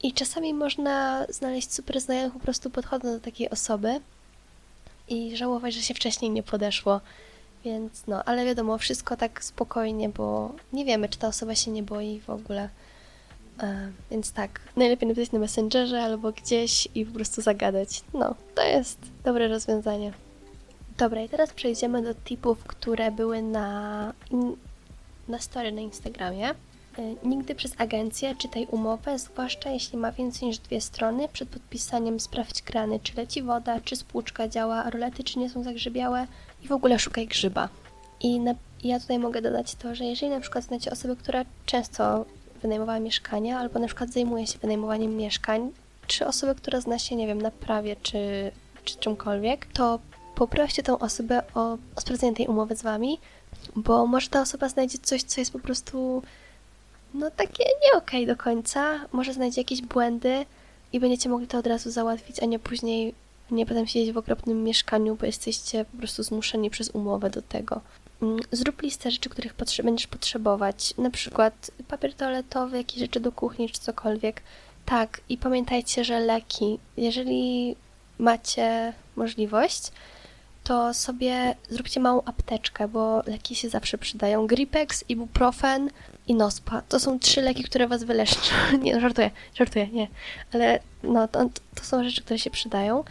I 0.04 0.13
czasami 0.13 0.54
można 0.54 1.25
znaleźć 1.30 1.74
super 1.74 2.01
znajomych 2.01 2.34
po 2.34 2.39
prostu 2.39 2.70
podchodząc 2.70 3.16
do 3.16 3.25
takiej 3.25 3.50
osoby 3.50 4.00
i 5.08 5.38
żałować, 5.38 5.74
że 5.74 5.82
się 5.82 5.94
wcześniej 5.94 6.32
nie 6.32 6.44
podeszło. 6.44 7.01
Więc 7.66 8.08
no, 8.08 8.24
ale 8.24 8.46
wiadomo, 8.46 8.77
wszystko 8.77 9.18
tak 9.18 9.44
spokojnie, 9.44 10.10
bo 10.10 10.51
nie 10.74 10.86
wiemy, 10.86 11.10
czy 11.10 11.20
ta 11.20 11.27
osoba 11.27 11.56
się 11.56 11.72
nie 11.72 11.84
boi 11.84 12.20
w 12.20 12.30
ogóle. 12.30 12.70
E, 13.63 13.92
więc 14.12 14.32
tak, 14.32 14.60
najlepiej 14.75 15.10
napisać 15.10 15.32
na 15.32 15.39
Messengerze 15.39 16.04
albo 16.04 16.32
gdzieś 16.32 16.88
i 16.96 17.06
po 17.06 17.13
prostu 17.13 17.42
zagadać. 17.42 18.01
No, 18.13 18.36
to 18.56 18.63
jest 18.63 19.00
dobre 19.24 19.48
rozwiązanie. 19.48 20.13
Dobra, 20.98 21.22
i 21.22 21.30
teraz 21.30 21.54
przejdziemy 21.54 22.01
do 22.01 22.13
tipów, 22.16 22.63
które 22.63 23.12
były 23.12 23.42
na, 23.42 24.13
na 25.27 25.39
story 25.39 25.72
na 25.72 25.82
Instagramie. 25.82 26.50
E, 26.98 27.27
nigdy 27.27 27.56
przez 27.56 27.72
agencję 27.77 28.36
czytaj 28.36 28.68
umowę, 28.72 29.20
zwłaszcza 29.20 29.70
jeśli 29.70 29.98
ma 29.98 30.12
więcej 30.12 30.48
niż 30.48 30.58
dwie 30.58 30.82
strony. 30.82 31.27
Przed 31.34 31.50
podpisaniem 31.50 32.20
sprawdź 32.20 32.62
krany, 32.62 33.00
czy 33.04 33.18
leci 33.18 33.44
woda, 33.44 33.82
czy 33.82 33.96
spłuczka 33.96 34.48
działa, 34.48 34.89
rolety 34.89 35.24
czy 35.24 35.39
nie 35.39 35.50
są 35.50 35.63
zagrzybiałe 35.63 36.27
i 36.63 36.68
w 36.68 36.72
ogóle 36.72 37.00
szukaj 37.00 37.27
grzyba. 37.27 37.70
I 38.22 38.39
na, 38.39 38.54
ja 38.84 39.00
tutaj 39.00 39.20
mogę 39.20 39.42
dodać 39.42 39.75
to, 39.75 39.96
że 39.96 40.04
jeżeli 40.04 40.32
na 40.32 40.39
przykład 40.39 40.63
znacie 40.63 40.92
osobę, 40.92 41.16
która 41.16 41.46
często 41.66 42.25
wynajmowała 42.62 43.00
mieszkania, 43.00 43.60
albo 43.60 43.80
na 43.80 43.88
przykład 43.88 44.10
zajmuje 44.10 44.48
się 44.48 44.60
wynajmowaniem 44.60 45.16
mieszkań, 45.16 45.72
czy 46.08 46.27
osobę, 46.27 46.56
która 46.56 46.82
zna 46.82 47.00
się, 47.00 47.16
nie 47.16 47.27
wiem, 47.27 47.42
na 47.42 47.51
prawie 47.51 47.96
czy, 47.96 48.51
czy 48.86 48.98
czymkolwiek, 48.98 49.66
to 49.66 50.00
poproście 50.36 50.84
tą 50.84 51.00
osobę 51.00 51.42
o, 51.56 51.77
o 51.96 52.01
sprawdzenie 52.01 52.36
tej 52.36 52.48
umowy 52.48 52.75
z 52.75 52.82
wami, 52.82 53.20
bo 53.75 54.08
może 54.08 54.30
ta 54.30 54.42
osoba 54.42 54.70
znajdzie 54.70 54.98
coś, 54.98 55.24
co 55.24 55.42
jest 55.42 55.51
po 55.51 55.60
prostu 55.60 56.22
no 57.17 57.31
takie 57.31 57.63
nie 57.63 57.97
okej 57.97 58.24
okay 58.24 58.36
do 58.36 58.43
końca. 58.43 59.00
Może 59.12 59.33
znajdzie 59.33 59.62
jakieś 59.62 59.81
błędy 59.81 60.45
i 60.93 61.00
będziecie 61.00 61.29
mogli 61.29 61.47
to 61.47 61.57
od 61.57 61.67
razu 61.67 61.91
załatwić, 61.91 62.39
a 62.39 62.45
nie 62.45 62.59
później 62.59 63.13
nie 63.51 63.65
potem 63.65 63.88
siedzieć 63.88 64.13
w 64.13 64.17
okropnym 64.17 64.63
mieszkaniu, 64.63 65.15
bo 65.15 65.25
jesteście 65.25 65.86
po 65.86 65.97
prostu 65.97 66.24
zmuszeni 66.24 66.69
przez 66.69 66.89
umowę 66.89 67.29
do 67.29 67.41
tego. 67.41 67.81
Mm, 68.21 68.39
zrób 68.51 68.81
listę 68.81 69.12
rzeczy, 69.12 69.29
których 69.29 69.53
potrze 69.53 69.83
będziesz 69.83 70.07
potrzebować, 70.07 70.93
na 70.97 71.09
przykład 71.09 71.71
papier 71.88 72.13
toaletowy, 72.13 72.77
jakieś 72.77 73.00
rzeczy 73.00 73.19
do 73.19 73.31
kuchni 73.31 73.69
czy 73.69 73.79
cokolwiek. 73.79 74.41
Tak, 74.86 75.21
i 75.29 75.38
pamiętajcie, 75.38 76.03
że 76.03 76.19
leki, 76.19 76.79
jeżeli 76.97 77.75
macie 78.19 78.93
możliwość, 79.15 79.91
to 80.67 80.93
sobie 80.93 81.55
zróbcie 81.69 82.00
małą 82.00 82.24
apteczkę, 82.24 82.88
bo 82.88 83.21
leki 83.25 83.55
się 83.55 83.69
zawsze 83.69 83.97
przydają. 83.97 84.47
Gripex, 84.47 85.03
ibuprofen 85.09 85.89
i 86.27 86.36
Nospa. 86.36 86.81
To 86.81 87.00
są 87.00 87.19
trzy 87.19 87.41
leki, 87.41 87.63
które 87.63 87.88
was 87.88 88.03
wyleszczą. 88.03 88.55
Nie, 88.81 88.95
no 88.95 89.01
żartuję, 89.01 89.31
żartuję, 89.55 89.88
nie. 89.88 90.07
Ale 90.53 90.79
no, 91.03 91.27
to, 91.27 91.50
to 91.75 91.83
są 91.83 92.03
rzeczy, 92.03 92.21
które 92.21 92.39
się 92.39 92.50
przydają. 92.50 93.03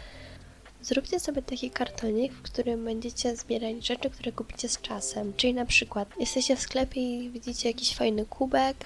Zróbcie 0.83 1.21
sobie 1.21 1.43
taki 1.43 1.71
kartonik, 1.71 2.33
w 2.33 2.43
którym 2.43 2.85
będziecie 2.85 3.37
zbierać 3.37 3.87
rzeczy, 3.87 4.11
które 4.11 4.33
kupicie 4.33 4.69
z 4.69 4.81
czasem. 4.81 5.33
Czyli 5.37 5.55
na 5.55 5.67
przykład 5.67 6.09
jesteście 6.21 6.57
w 6.57 6.61
sklepie 6.61 7.01
i 7.01 7.31
widzicie 7.31 7.69
jakiś 7.69 7.95
fajny 7.95 8.27
kubek, 8.27 8.77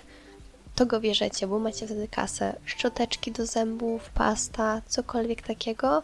to 0.75 0.87
go 0.87 1.01
bierzecie, 1.01 1.47
bo 1.47 1.59
macie 1.59 1.87
wtedy 1.87 2.09
kasę. 2.09 2.57
Szczoteczki 2.65 3.33
do 3.33 3.47
zębów, 3.47 4.11
pasta, 4.11 4.83
cokolwiek 4.87 5.43
takiego, 5.43 6.03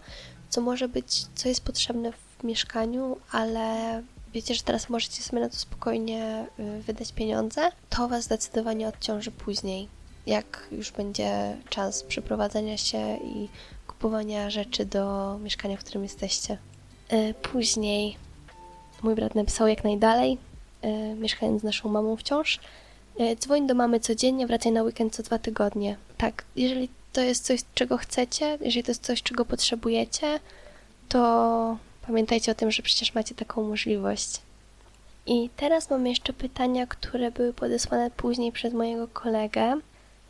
co 0.48 0.60
może 0.60 0.88
być, 0.88 1.26
co 1.34 1.48
jest 1.48 1.64
potrzebne 1.64 2.12
w 2.12 2.25
mieszkaniu, 2.44 3.16
ale 3.32 4.02
wiecie, 4.32 4.54
że 4.54 4.62
teraz 4.62 4.88
możecie 4.88 5.22
sobie 5.22 5.40
na 5.40 5.48
to 5.48 5.56
spokojnie 5.56 6.46
y, 6.58 6.82
wydać 6.82 7.12
pieniądze, 7.12 7.70
to 7.90 8.08
Was 8.08 8.24
zdecydowanie 8.24 8.88
odciąży 8.88 9.30
później, 9.30 9.88
jak 10.26 10.68
już 10.72 10.92
będzie 10.92 11.56
czas 11.70 12.02
przeprowadzenia 12.02 12.76
się 12.76 13.16
i 13.16 13.48
kupowania 13.86 14.50
rzeczy 14.50 14.84
do 14.84 15.36
mieszkania, 15.42 15.76
w 15.76 15.80
którym 15.80 16.02
jesteście. 16.02 16.58
Y, 17.12 17.34
później 17.42 18.16
mój 19.02 19.14
brat 19.14 19.34
napisał 19.34 19.68
jak 19.68 19.84
najdalej, 19.84 20.38
y, 20.84 21.14
mieszkając 21.14 21.60
z 21.60 21.64
naszą 21.64 21.88
mamą 21.88 22.16
wciąż. 22.16 22.60
Dzwoń 23.40 23.66
do 23.66 23.74
mamy 23.74 24.00
codziennie, 24.00 24.46
wracaj 24.46 24.72
na 24.72 24.82
weekend 24.82 25.14
co 25.14 25.22
dwa 25.22 25.38
tygodnie. 25.38 25.96
Tak, 26.16 26.44
jeżeli 26.56 26.88
to 27.12 27.20
jest 27.20 27.44
coś, 27.44 27.60
czego 27.74 27.96
chcecie, 27.96 28.58
jeżeli 28.60 28.82
to 28.82 28.90
jest 28.90 29.04
coś, 29.04 29.22
czego 29.22 29.44
potrzebujecie, 29.44 30.40
to 31.08 31.76
Pamiętajcie 32.06 32.52
o 32.52 32.54
tym, 32.54 32.70
że 32.70 32.82
przecież 32.82 33.14
macie 33.14 33.34
taką 33.34 33.62
możliwość. 33.68 34.40
I 35.26 35.50
teraz 35.56 35.90
mam 35.90 36.06
jeszcze 36.06 36.32
pytania, 36.32 36.86
które 36.86 37.30
były 37.30 37.52
podesłane 37.52 38.10
później 38.10 38.52
przez 38.52 38.74
mojego 38.74 39.08
kolegę. 39.08 39.80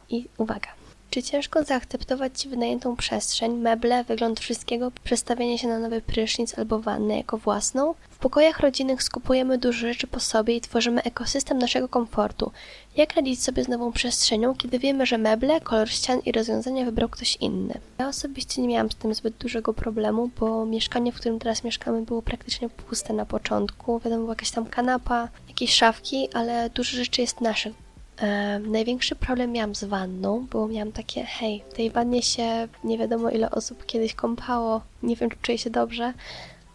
I 0.09 0.28
uwaga. 0.38 0.75
Czy 1.17 1.23
ciężko 1.23 1.65
zaakceptować 1.65 2.49
wynajętą 2.49 2.97
przestrzeń, 2.97 3.53
meble, 3.53 4.05
wygląd 4.05 4.41
wszystkiego, 4.41 4.93
przestawienie 5.05 5.59
się 5.59 5.69
na 5.69 5.79
nowy 5.79 6.01
prysznic 6.01 6.59
albo 6.59 6.79
wannę 6.79 7.17
jako 7.17 7.39
własną? 7.39 7.95
W 8.11 8.19
pokojach 8.19 8.61
rodzinnych 8.61 9.03
skupujemy 9.03 9.59
dużo 9.59 9.79
rzeczy 9.79 10.07
po 10.07 10.21
sobie 10.21 10.57
i 10.57 10.61
tworzymy 10.61 11.03
ekosystem 11.03 11.59
naszego 11.59 11.89
komfortu. 11.89 12.53
Jak 12.97 13.15
radzić 13.15 13.43
sobie 13.43 13.65
z 13.65 13.69
nową 13.69 13.93
przestrzenią, 13.93 14.55
kiedy 14.55 14.79
wiemy, 14.79 15.07
że 15.07 15.19
meble, 15.19 15.61
kolor 15.61 15.91
ścian 15.91 16.21
i 16.27 16.33
rozwiązania 16.33 16.85
wybrał 16.85 17.09
ktoś 17.09 17.37
inny? 17.37 17.81
Ja 17.99 18.09
osobiście 18.09 18.63
nie 18.63 18.69
miałam 18.69 18.91
z 18.91 18.95
tym 18.95 19.15
zbyt 19.15 19.37
dużego 19.37 19.75
problemu, 19.75 20.31
bo 20.41 20.67
mieszkanie, 20.67 21.13
w 21.13 21.17
którym 21.17 21.39
teraz 21.39 21.65
mieszkamy, 21.65 22.03
było 22.03 22.23
praktycznie 22.23 22.69
puste 22.69 23.13
na 23.13 23.27
początku. 23.27 23.99
Wiadomo, 23.99 24.23
była 24.23 24.33
jakaś 24.33 24.51
tam 24.51 24.67
kanapa, 24.67 25.29
jakieś 25.49 25.75
szafki, 25.75 26.29
ale 26.35 26.71
dużo 26.71 26.97
rzeczy 26.97 27.21
jest 27.21 27.41
naszych 27.41 27.86
E, 28.21 28.59
największy 28.59 29.15
problem 29.17 29.53
miałam 29.53 29.75
z 29.75 29.85
wanną, 29.85 30.47
bo 30.51 30.69
miałam 30.69 30.93
takie, 30.93 31.25
hej, 31.25 31.65
w 31.71 31.75
tej 31.75 31.91
wannie 31.91 32.23
się 32.23 32.69
nie 32.85 32.99
wiadomo 32.99 33.31
ile 33.31 33.51
osób 33.51 33.87
kiedyś 33.87 34.15
kąpało, 34.15 34.81
nie 35.03 35.17
wiem 35.17 35.31
czy 35.31 35.37
czuję 35.43 35.59
się 35.59 35.71
dobrze, 35.71 36.13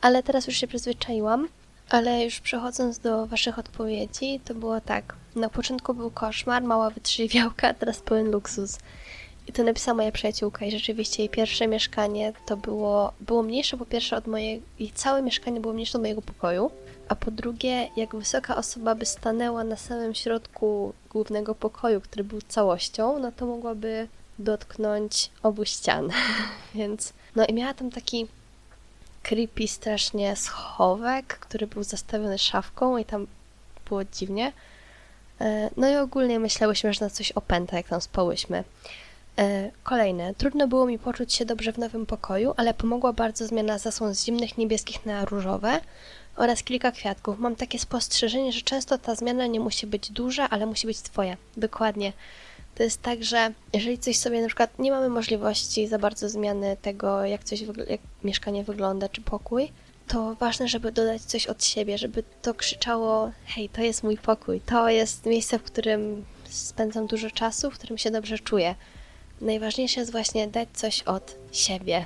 ale 0.02 0.24
teraz 0.24 0.48
już 0.48 0.58
się 0.58 0.68
przyzwyczaiłam. 0.68 1.48
Ale 1.90 2.24
już 2.24 2.40
przechodząc 2.40 3.00
do 3.00 3.28
Waszych 3.28 3.60
odpowiedzi, 3.60 4.40
to 4.46 4.56
było 4.56 4.82
tak. 4.82 5.16
Na 5.36 5.50
początku 5.50 5.94
był 5.94 6.12
koszmar, 6.12 6.64
mała 6.64 6.90
wytrzeźwiałka, 6.90 7.74
teraz 7.74 8.00
pełen 8.00 8.32
luksus. 8.32 8.80
I 9.48 9.54
to 9.54 9.64
napisała 9.64 9.96
moja 9.96 10.12
przyjaciółka 10.12 10.66
i 10.66 10.72
rzeczywiście 10.72 11.24
jej 11.24 11.30
pierwsze 11.30 11.68
mieszkanie 11.68 12.34
to 12.46 12.58
było, 12.58 13.14
było 13.20 13.44
mniejsze 13.44 13.78
po 13.78 13.86
pierwsze 13.86 14.18
od 14.18 14.28
mojej, 14.28 14.62
jej 14.80 14.92
całe 14.92 15.22
mieszkanie 15.22 15.60
było 15.60 15.74
mniejsze 15.74 15.98
od 15.98 16.02
mojego 16.02 16.22
pokoju, 16.22 16.72
a 17.12 17.16
po 17.16 17.32
drugie, 17.32 17.90
jak 17.96 18.16
wysoka 18.16 18.56
osoba 18.56 18.96
by 18.96 19.06
stanęła 19.06 19.64
na 19.64 19.76
samym 19.76 20.16
środku 20.16 20.94
głównego 21.10 21.56
pokoju, 21.56 22.02
który 22.02 22.24
był 22.24 22.42
całością, 22.42 23.20
no 23.20 23.32
to 23.32 23.46
mogłaby 23.46 24.08
dotknąć 24.40 25.32
obu 25.44 25.66
ścian. 25.66 26.10
Więc 26.76 27.14
no 27.36 27.46
i 27.46 27.54
miała 27.54 27.74
tam 27.74 27.92
taki 27.92 28.28
creepy 29.24 29.68
strasznie 29.68 30.36
schowek, 30.36 31.28
który 31.28 31.68
był 31.68 31.84
zastawiony 31.84 32.38
szafką 32.38 32.98
i 32.98 33.06
tam 33.06 33.28
było 33.90 34.04
dziwnie. 34.04 34.54
E, 35.42 35.70
no 35.78 35.90
i 35.90 35.96
ogólnie 35.96 36.40
myślałyśmy, 36.40 36.94
że 36.94 37.06
na 37.06 37.10
coś 37.10 37.32
opęta, 37.32 37.78
jak 37.78 37.88
tam 37.88 38.02
spałyśmy. 38.02 38.64
E, 39.38 39.72
kolejne. 39.84 40.34
Trudno 40.34 40.68
było 40.68 40.86
mi 40.86 41.00
poczuć 41.00 41.34
się 41.34 41.46
dobrze 41.46 41.74
w 41.74 41.78
nowym 41.78 42.06
pokoju, 42.06 42.54
ale 42.58 42.74
pomogła 42.74 43.14
bardzo 43.14 43.48
zmiana 43.48 43.78
zasłon 43.78 44.16
z 44.16 44.26
zimnych 44.26 44.58
niebieskich 44.58 45.06
na 45.06 45.26
różowe 45.26 45.80
oraz 46.42 46.64
kilka 46.64 46.92
kwiatków. 46.92 47.40
Mam 47.40 47.56
takie 47.56 47.80
spostrzeżenie, 47.80 48.52
że 48.52 48.62
często 48.62 48.98
ta 48.98 49.16
zmiana 49.16 49.48
nie 49.48 49.60
musi 49.60 49.88
być 49.88 50.12
duża, 50.12 50.50
ale 50.50 50.66
musi 50.66 50.88
być 50.88 51.02
twoja. 51.02 51.38
Dokładnie. 51.58 52.14
To 52.76 52.84
jest 52.84 53.02
tak, 53.02 53.24
że 53.24 53.54
jeżeli 53.74 53.98
coś 53.98 54.18
sobie 54.18 54.42
na 54.42 54.48
przykład 54.48 54.80
nie 54.80 54.92
mamy 54.92 55.10
możliwości 55.10 55.88
za 55.88 56.00
bardzo 56.00 56.30
zmiany 56.30 56.78
tego, 56.82 57.26
jak 57.26 57.44
coś 57.44 57.62
jak 57.90 58.02
mieszkanie 58.24 58.64
wygląda, 58.64 59.10
czy 59.10 59.22
pokój, 59.22 59.72
to 60.08 60.36
ważne, 60.36 60.68
żeby 60.68 60.92
dodać 60.92 61.22
coś 61.22 61.48
od 61.48 61.64
siebie, 61.64 61.98
żeby 61.98 62.24
to 62.42 62.54
krzyczało: 62.54 63.32
hej, 63.46 63.70
to 63.70 63.82
jest 63.82 64.04
mój 64.04 64.18
pokój, 64.18 64.62
to 64.62 64.90
jest 64.90 65.26
miejsce, 65.26 65.60
w 65.60 65.64
którym 65.64 66.26
spędzam 66.50 67.08
dużo 67.08 67.32
czasu, 67.32 67.72
w 67.72 67.74
którym 67.74 67.98
się 67.98 68.12
dobrze 68.12 68.40
czuję. 68.40 68.76
Najważniejsze 69.42 70.00
jest 70.00 70.12
właśnie 70.12 70.48
dać 70.48 70.70
coś 70.74 71.02
od 71.02 71.36
siebie. 71.52 72.06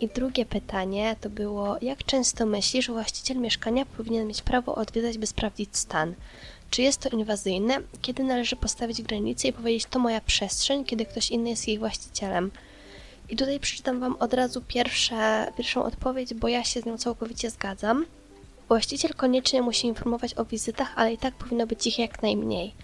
I 0.00 0.08
drugie 0.08 0.46
pytanie 0.46 1.16
to 1.20 1.30
było, 1.30 1.76
jak 1.82 2.04
często 2.04 2.46
myślisz, 2.46 2.86
że 2.86 2.92
właściciel 2.92 3.36
mieszkania 3.36 3.86
powinien 3.86 4.26
mieć 4.26 4.42
prawo 4.42 4.74
odwiedzać, 4.74 5.18
by 5.18 5.26
sprawdzić 5.26 5.76
stan? 5.76 6.14
Czy 6.70 6.82
jest 6.82 7.00
to 7.00 7.08
inwazyjne? 7.08 7.78
Kiedy 8.02 8.24
należy 8.24 8.56
postawić 8.56 9.02
granicę 9.02 9.48
i 9.48 9.52
powiedzieć, 9.52 9.86
to 9.90 9.98
moja 9.98 10.20
przestrzeń, 10.20 10.84
kiedy 10.84 11.06
ktoś 11.06 11.30
inny 11.30 11.50
jest 11.50 11.68
jej 11.68 11.78
właścicielem? 11.78 12.50
I 13.28 13.36
tutaj 13.36 13.60
przeczytam 13.60 14.00
Wam 14.00 14.16
od 14.16 14.34
razu 14.34 14.62
pierwsze, 14.68 15.52
pierwszą 15.56 15.84
odpowiedź, 15.84 16.34
bo 16.34 16.48
ja 16.48 16.64
się 16.64 16.80
z 16.80 16.86
nią 16.86 16.98
całkowicie 16.98 17.50
zgadzam. 17.50 18.06
Właściciel 18.68 19.14
koniecznie 19.14 19.62
musi 19.62 19.86
informować 19.86 20.38
o 20.38 20.44
wizytach, 20.44 20.92
ale 20.96 21.12
i 21.12 21.18
tak 21.18 21.34
powinno 21.34 21.66
być 21.66 21.86
ich 21.86 21.98
jak 21.98 22.22
najmniej. 22.22 22.74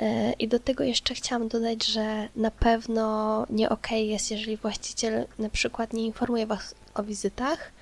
E, 0.00 0.32
I 0.32 0.48
do 0.48 0.58
tego 0.58 0.84
jeszcze 0.84 1.14
chciałam 1.14 1.48
dodać, 1.48 1.86
że 1.86 2.28
na 2.36 2.50
pewno 2.50 3.46
nie 3.50 3.68
ok 3.68 3.90
jest, 3.90 4.30
jeżeli 4.30 4.56
właściciel 4.56 5.26
na 5.38 5.48
przykład 5.48 5.92
nie 5.92 6.06
informuje 6.06 6.46
Was 6.46 6.74
o 6.94 7.02
wizytach 7.02 7.72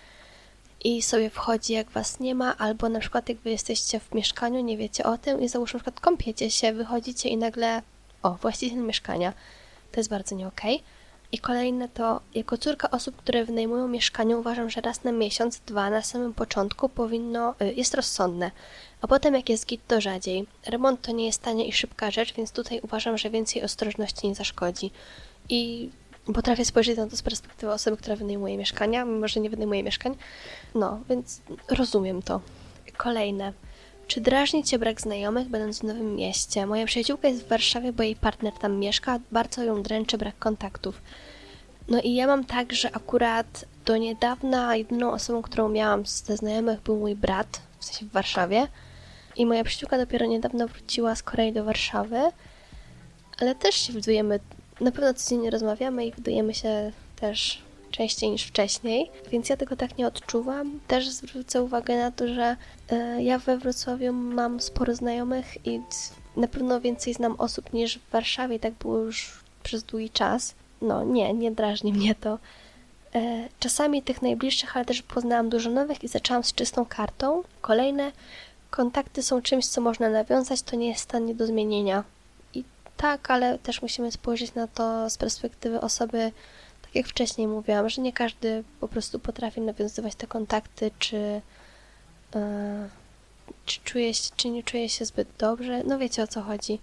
i 0.85 1.03
sobie 1.03 1.31
wchodzi, 1.31 1.73
jak 1.73 1.91
Was 1.91 2.21
nie 2.21 2.35
ma, 2.35 2.57
albo 2.57 2.89
na 2.89 3.01
przykład 3.01 3.29
jak 3.29 3.39
Wy 3.39 3.51
jesteście 3.51 4.01
w 4.01 4.15
mieszkaniu, 4.15 4.61
nie 4.61 4.77
wiecie 4.77 5.05
o 5.05 5.19
tym 5.19 5.43
i 5.43 5.49
załóżmy 5.49 5.79
na 5.79 5.83
przykład 5.83 6.01
kąpiecie 6.01 6.51
się, 6.51 6.73
wychodzicie 6.73 7.29
i 7.29 7.37
nagle, 7.37 7.83
o, 8.23 8.31
właściciel 8.31 8.79
mieszkania. 8.79 9.33
To 9.93 10.01
jest 10.01 10.11
bardzo 10.11 10.35
nie 10.35 10.47
ok. 10.47 10.61
I 11.33 11.39
kolejne 11.39 11.89
to, 11.89 12.21
jako 12.35 12.59
córka 12.59 12.91
osób, 12.91 13.17
które 13.17 13.45
wynajmują 13.45 13.89
mieszkanie, 13.89 14.39
uważam, 14.39 14.71
że 14.71 14.81
raz 14.81 15.05
na 15.05 15.13
miesiąc, 15.13 15.61
dwa 15.67 15.91
na 15.91 16.03
samym 16.03 16.35
początku 16.35 16.89
powinno, 16.89 17.55
y, 17.63 17.73
jest 17.73 17.95
rozsądne. 17.95 18.51
A 19.01 19.07
potem 19.07 19.35
jak 19.35 19.49
jest 19.49 19.67
git, 19.67 19.81
to 19.89 20.01
rzadziej. 20.01 20.47
Remont 20.67 21.03
to 21.03 21.13
nie 21.13 21.27
jest 21.27 21.43
tania 21.43 21.65
i 21.65 21.73
szybka 21.73 22.11
rzecz, 22.11 22.35
więc 22.35 22.53
tutaj 22.53 22.81
uważam, 22.83 23.19
że 23.19 23.31
więcej 23.31 23.63
ostrożności 23.63 24.29
nie 24.29 24.35
zaszkodzi. 24.35 24.91
I 25.49 25.91
potrafię 26.35 26.65
spojrzeć 26.65 26.97
na 26.97 27.07
to 27.07 27.17
z 27.17 27.23
perspektywy 27.23 27.73
osoby, 27.73 27.97
która 27.97 28.17
wynajmuje 28.17 28.59
mieszkania, 28.59 29.05
mimo 29.05 29.29
że 29.29 29.41
nie 29.41 29.51
wynajmuje 29.51 29.83
mieszkań. 29.83 30.17
No, 30.75 31.01
więc 31.09 31.41
rozumiem 31.69 32.23
to. 32.23 32.41
Kolejne. 32.97 33.53
Czy 34.07 34.21
drażni 34.21 34.65
Cię 34.65 34.79
brak 34.79 35.01
znajomych, 35.01 35.49
będąc 35.49 35.79
w 35.79 35.83
nowym 35.83 36.17
mieście? 36.17 36.67
Moja 36.67 36.87
przyjaciółka 36.87 37.29
jest 37.29 37.45
w 37.45 37.49
Warszawie, 37.49 37.93
bo 37.93 38.03
jej 38.03 38.17
partner 38.17 38.53
tam 38.53 38.79
mieszka, 38.79 39.19
bardzo 39.33 39.63
ją 39.63 39.83
dręczy 39.83 40.19
brak 40.19 40.39
kontaktów. 40.39 41.03
No 41.89 42.01
i 42.01 42.15
ja 42.15 42.27
mam 42.27 42.45
tak, 42.45 42.73
że 42.73 42.97
akurat 42.97 43.65
do 43.85 43.97
niedawna 43.97 44.77
jedyną 44.77 45.13
osobą, 45.13 45.43
którą 45.43 45.69
miałam 45.69 46.07
ze 46.07 46.37
znajomych 46.37 46.81
był 46.81 46.97
mój 46.97 47.17
brat, 47.17 47.61
w 47.79 47.85
sensie 47.85 48.07
w 48.07 48.11
Warszawie. 48.11 48.69
I 49.37 49.47
moja 49.47 49.65
przyjaciółka 49.65 49.99
dopiero 49.99 50.27
niedawno 50.27 50.69
wróciła 50.69 51.15
z 51.15 51.23
Korei 51.23 51.53
do 51.53 51.65
Warszawy, 51.65 52.21
ale 53.41 53.55
też 53.55 53.75
się 53.75 53.93
widujemy, 53.93 54.41
na 54.81 54.93
pewno 54.93 55.15
codziennie 55.15 55.51
rozmawiamy 55.51 56.07
i 56.07 56.13
widujemy 56.13 56.55
się 56.55 56.93
też 57.17 57.63
częściej 57.97 58.31
niż 58.31 58.43
wcześniej, 58.43 59.11
więc 59.31 59.49
ja 59.49 59.57
tego 59.57 59.77
tak 59.77 59.99
nie 59.99 60.07
odczuwam. 60.07 60.81
Też 60.89 61.11
zwrócę 61.11 61.63
uwagę 61.63 61.99
na 61.99 62.11
to, 62.11 62.29
że 62.29 62.57
e, 62.91 63.23
ja 63.23 63.39
we 63.39 63.59
Wrocławiu 63.59 64.13
mam 64.13 64.61
sporo 64.61 64.95
znajomych 64.95 65.67
i 65.67 65.81
na 66.37 66.49
pewno 66.49 66.81
więcej 66.81 67.15
znam 67.15 67.35
osób 67.39 67.73
niż 67.73 67.99
w 67.99 68.11
Warszawie, 68.11 68.59
tak 68.59 68.73
było 68.75 68.99
już 68.99 69.45
przez 69.63 69.83
długi 69.83 70.11
czas. 70.11 70.55
No 70.83 71.05
nie, 71.05 71.35
nie 71.35 71.51
drażni 71.51 71.93
mnie 71.93 72.15
to. 72.15 72.39
E, 73.15 73.49
czasami 73.61 74.03
tych 74.03 74.23
najbliższych, 74.23 74.77
ale 74.77 74.85
też 74.85 75.03
poznałam 75.03 75.49
dużo 75.49 75.71
nowych 75.71 76.05
i 76.05 76.09
zaczęłam 76.09 76.45
z 76.45 76.55
czystą 76.55 76.87
kartą. 76.87 77.43
Kolejne 77.61 78.13
kontakty 78.71 79.23
są 79.23 79.43
czymś, 79.43 79.67
co 79.67 79.81
można 79.81 80.09
nawiązać, 80.09 80.63
to 80.63 80.77
nie 80.77 80.89
jest 80.89 81.01
stan 81.01 81.25
nie 81.25 81.35
do 81.35 81.47
zmienienia. 81.47 82.05
I 82.55 82.65
tak, 82.97 83.31
ale 83.31 83.59
też 83.59 83.83
musimy 83.83 84.13
spojrzeć 84.13 84.55
na 84.55 84.67
to 84.67 85.11
z 85.11 85.19
perspektywy 85.19 85.81
osoby, 85.81 86.33
jak 86.95 87.07
wcześniej 87.07 87.47
mówiłam, 87.47 87.89
że 87.89 88.03
nie 88.03 88.13
każdy 88.13 88.65
po 88.81 88.89
prostu 88.89 89.19
potrafi 89.19 89.61
nawiązywać 89.61 90.15
te 90.15 90.27
kontakty, 90.27 90.91
czy, 90.99 91.41
yy, 92.35 92.41
czy 93.67 93.81
czuje 93.81 94.15
się, 94.15 94.31
czy 94.37 94.51
nie 94.51 94.63
czuje 94.63 94.89
się 94.89 95.05
zbyt 95.05 95.29
dobrze. 95.39 95.83
No 95.85 95.99
wiecie 95.99 96.23
o 96.23 96.27
co 96.27 96.43
chodzi. 96.43 96.79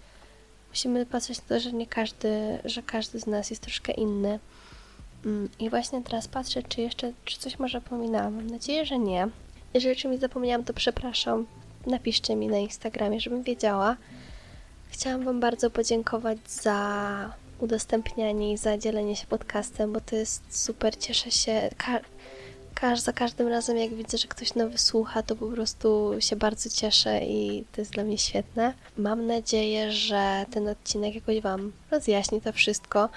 Musimy 0.70 1.06
patrzeć 1.06 1.38
na 1.38 1.44
to, 1.48 1.60
że 1.60 1.74
nie 1.74 1.88
każdy, 1.88 2.60
że 2.66 2.84
każdy 2.84 3.20
z 3.20 3.28
nas 3.28 3.50
jest 3.50 3.62
troszkę 3.62 3.92
inny. 3.92 4.40
Mm, 5.26 5.50
I 5.60 5.70
właśnie 5.70 6.02
teraz 6.02 6.28
patrzę, 6.28 6.64
czy 6.64 6.82
jeszcze 6.82 7.14
czy 7.26 7.40
coś 7.40 7.60
może 7.60 7.82
pominęłam. 7.82 8.36
Mam 8.36 8.48
nadzieję, 8.48 8.86
że 8.86 9.00
nie. 9.00 9.28
Jeżeli 9.74 9.96
czymś 9.96 10.20
zapomniałam, 10.20 10.64
to 10.64 10.74
przepraszam. 10.74 11.46
Napiszcie 11.88 12.36
mi 12.36 12.48
na 12.48 12.58
Instagramie, 12.58 13.20
żebym 13.20 13.44
wiedziała. 13.44 13.98
Chciałam 14.90 15.24
Wam 15.24 15.40
bardzo 15.40 15.70
podziękować 15.70 16.38
za 16.48 17.34
udostępnianie 17.62 18.54
i 18.54 18.58
za 18.58 18.78
dzielenie 18.78 19.16
się 19.16 19.28
podcastem, 19.28 19.94
bo 19.94 20.02
to 20.02 20.16
jest 20.16 20.64
super. 20.64 20.98
Cieszę 20.98 21.32
się. 21.32 21.70
Ka 21.78 22.00
za 22.96 23.14
każdym 23.14 23.48
razem, 23.48 23.78
jak 23.78 23.94
widzę, 23.94 24.18
że 24.18 24.28
ktoś 24.28 24.56
nowy 24.56 24.78
słucha, 24.78 25.24
to 25.24 25.36
po 25.36 25.48
prostu 25.48 26.12
się 26.20 26.36
bardzo 26.36 26.70
cieszę 26.70 27.26
i 27.26 27.66
to 27.72 27.82
jest 27.82 27.92
dla 27.92 28.04
mnie 28.04 28.18
świetne. 28.18 28.74
Mam 28.98 29.28
nadzieję, 29.28 29.92
że 29.92 30.46
ten 30.52 30.68
odcinek 30.68 31.16
jakoś 31.16 31.42
Wam 31.42 31.72
rozjaśni 31.92 32.42
to 32.42 32.54
wszystko. 32.54 33.10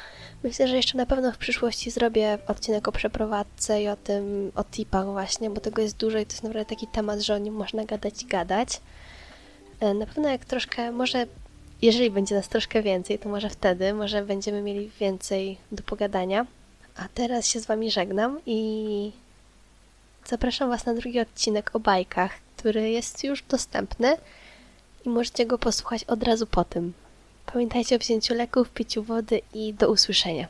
Myślę, 0.43 0.69
że 0.69 0.77
jeszcze 0.77 0.99
na 0.99 1.07
pewno 1.07 1.33
w 1.33 1.39
przyszłości 1.39 1.91
zrobię 1.91 2.39
odcinek 2.47 2.89
o 2.89 2.93
przeprowadzce 2.93 3.83
i 3.83 3.89
o 3.89 3.97
tym, 3.97 4.53
o 4.55 4.65
tipach 4.65 5.07
właśnie, 5.07 5.51
bo 5.51 5.61
tego 5.61 5.83
jest 5.83 5.97
dużo 5.97 6.19
i 6.19 6.27
to 6.27 6.33
jest 6.33 6.43
naprawdę 6.43 6.69
taki 6.69 6.87
temat, 6.87 7.21
że 7.21 7.35
o 7.35 7.39
nim 7.39 7.55
można 7.55 7.85
gadać 7.85 8.23
i 8.23 8.27
gadać. 8.27 8.81
E, 9.81 9.95
na 9.95 10.07
pewno 10.07 10.29
jak 10.29 10.45
troszkę, 10.45 10.93
może 10.93 11.27
jeżeli 11.83 12.11
będzie 12.11 12.35
nas 12.35 12.49
troszkę 12.49 12.83
więcej, 12.83 13.19
to 13.19 13.29
może 13.29 13.51
wtedy, 13.51 13.95
może 13.95 14.23
będziemy 14.23 14.63
mieli 14.63 14.91
więcej 15.01 15.59
do 15.73 15.83
pogadania. 15.83 16.47
A 16.97 17.09
teraz 17.15 17.47
się 17.47 17.61
z 17.61 17.67
Wami 17.67 17.91
żegnam 17.91 18.41
i 18.47 19.13
zapraszam 20.27 20.69
Was 20.69 20.87
na 20.87 20.95
drugi 20.95 21.21
odcinek 21.21 21.71
o 21.75 21.81
bajkach, 21.81 22.33
który 22.57 22.91
jest 22.91 23.25
już 23.25 23.43
dostępny 23.43 24.17
i 25.07 25.09
możecie 25.09 25.47
go 25.47 25.59
posłuchać 25.59 26.05
od 26.05 26.23
razu 26.23 26.47
po 26.47 26.65
tym. 26.65 26.93
Pamiętajcie 27.47 27.97
o 27.97 27.99
wzięciu 27.99 28.35
leków, 28.35 28.71
piciu 28.71 29.03
wody 29.03 29.41
i 29.55 29.75
do 29.75 29.91
usłyszenia. 29.91 30.49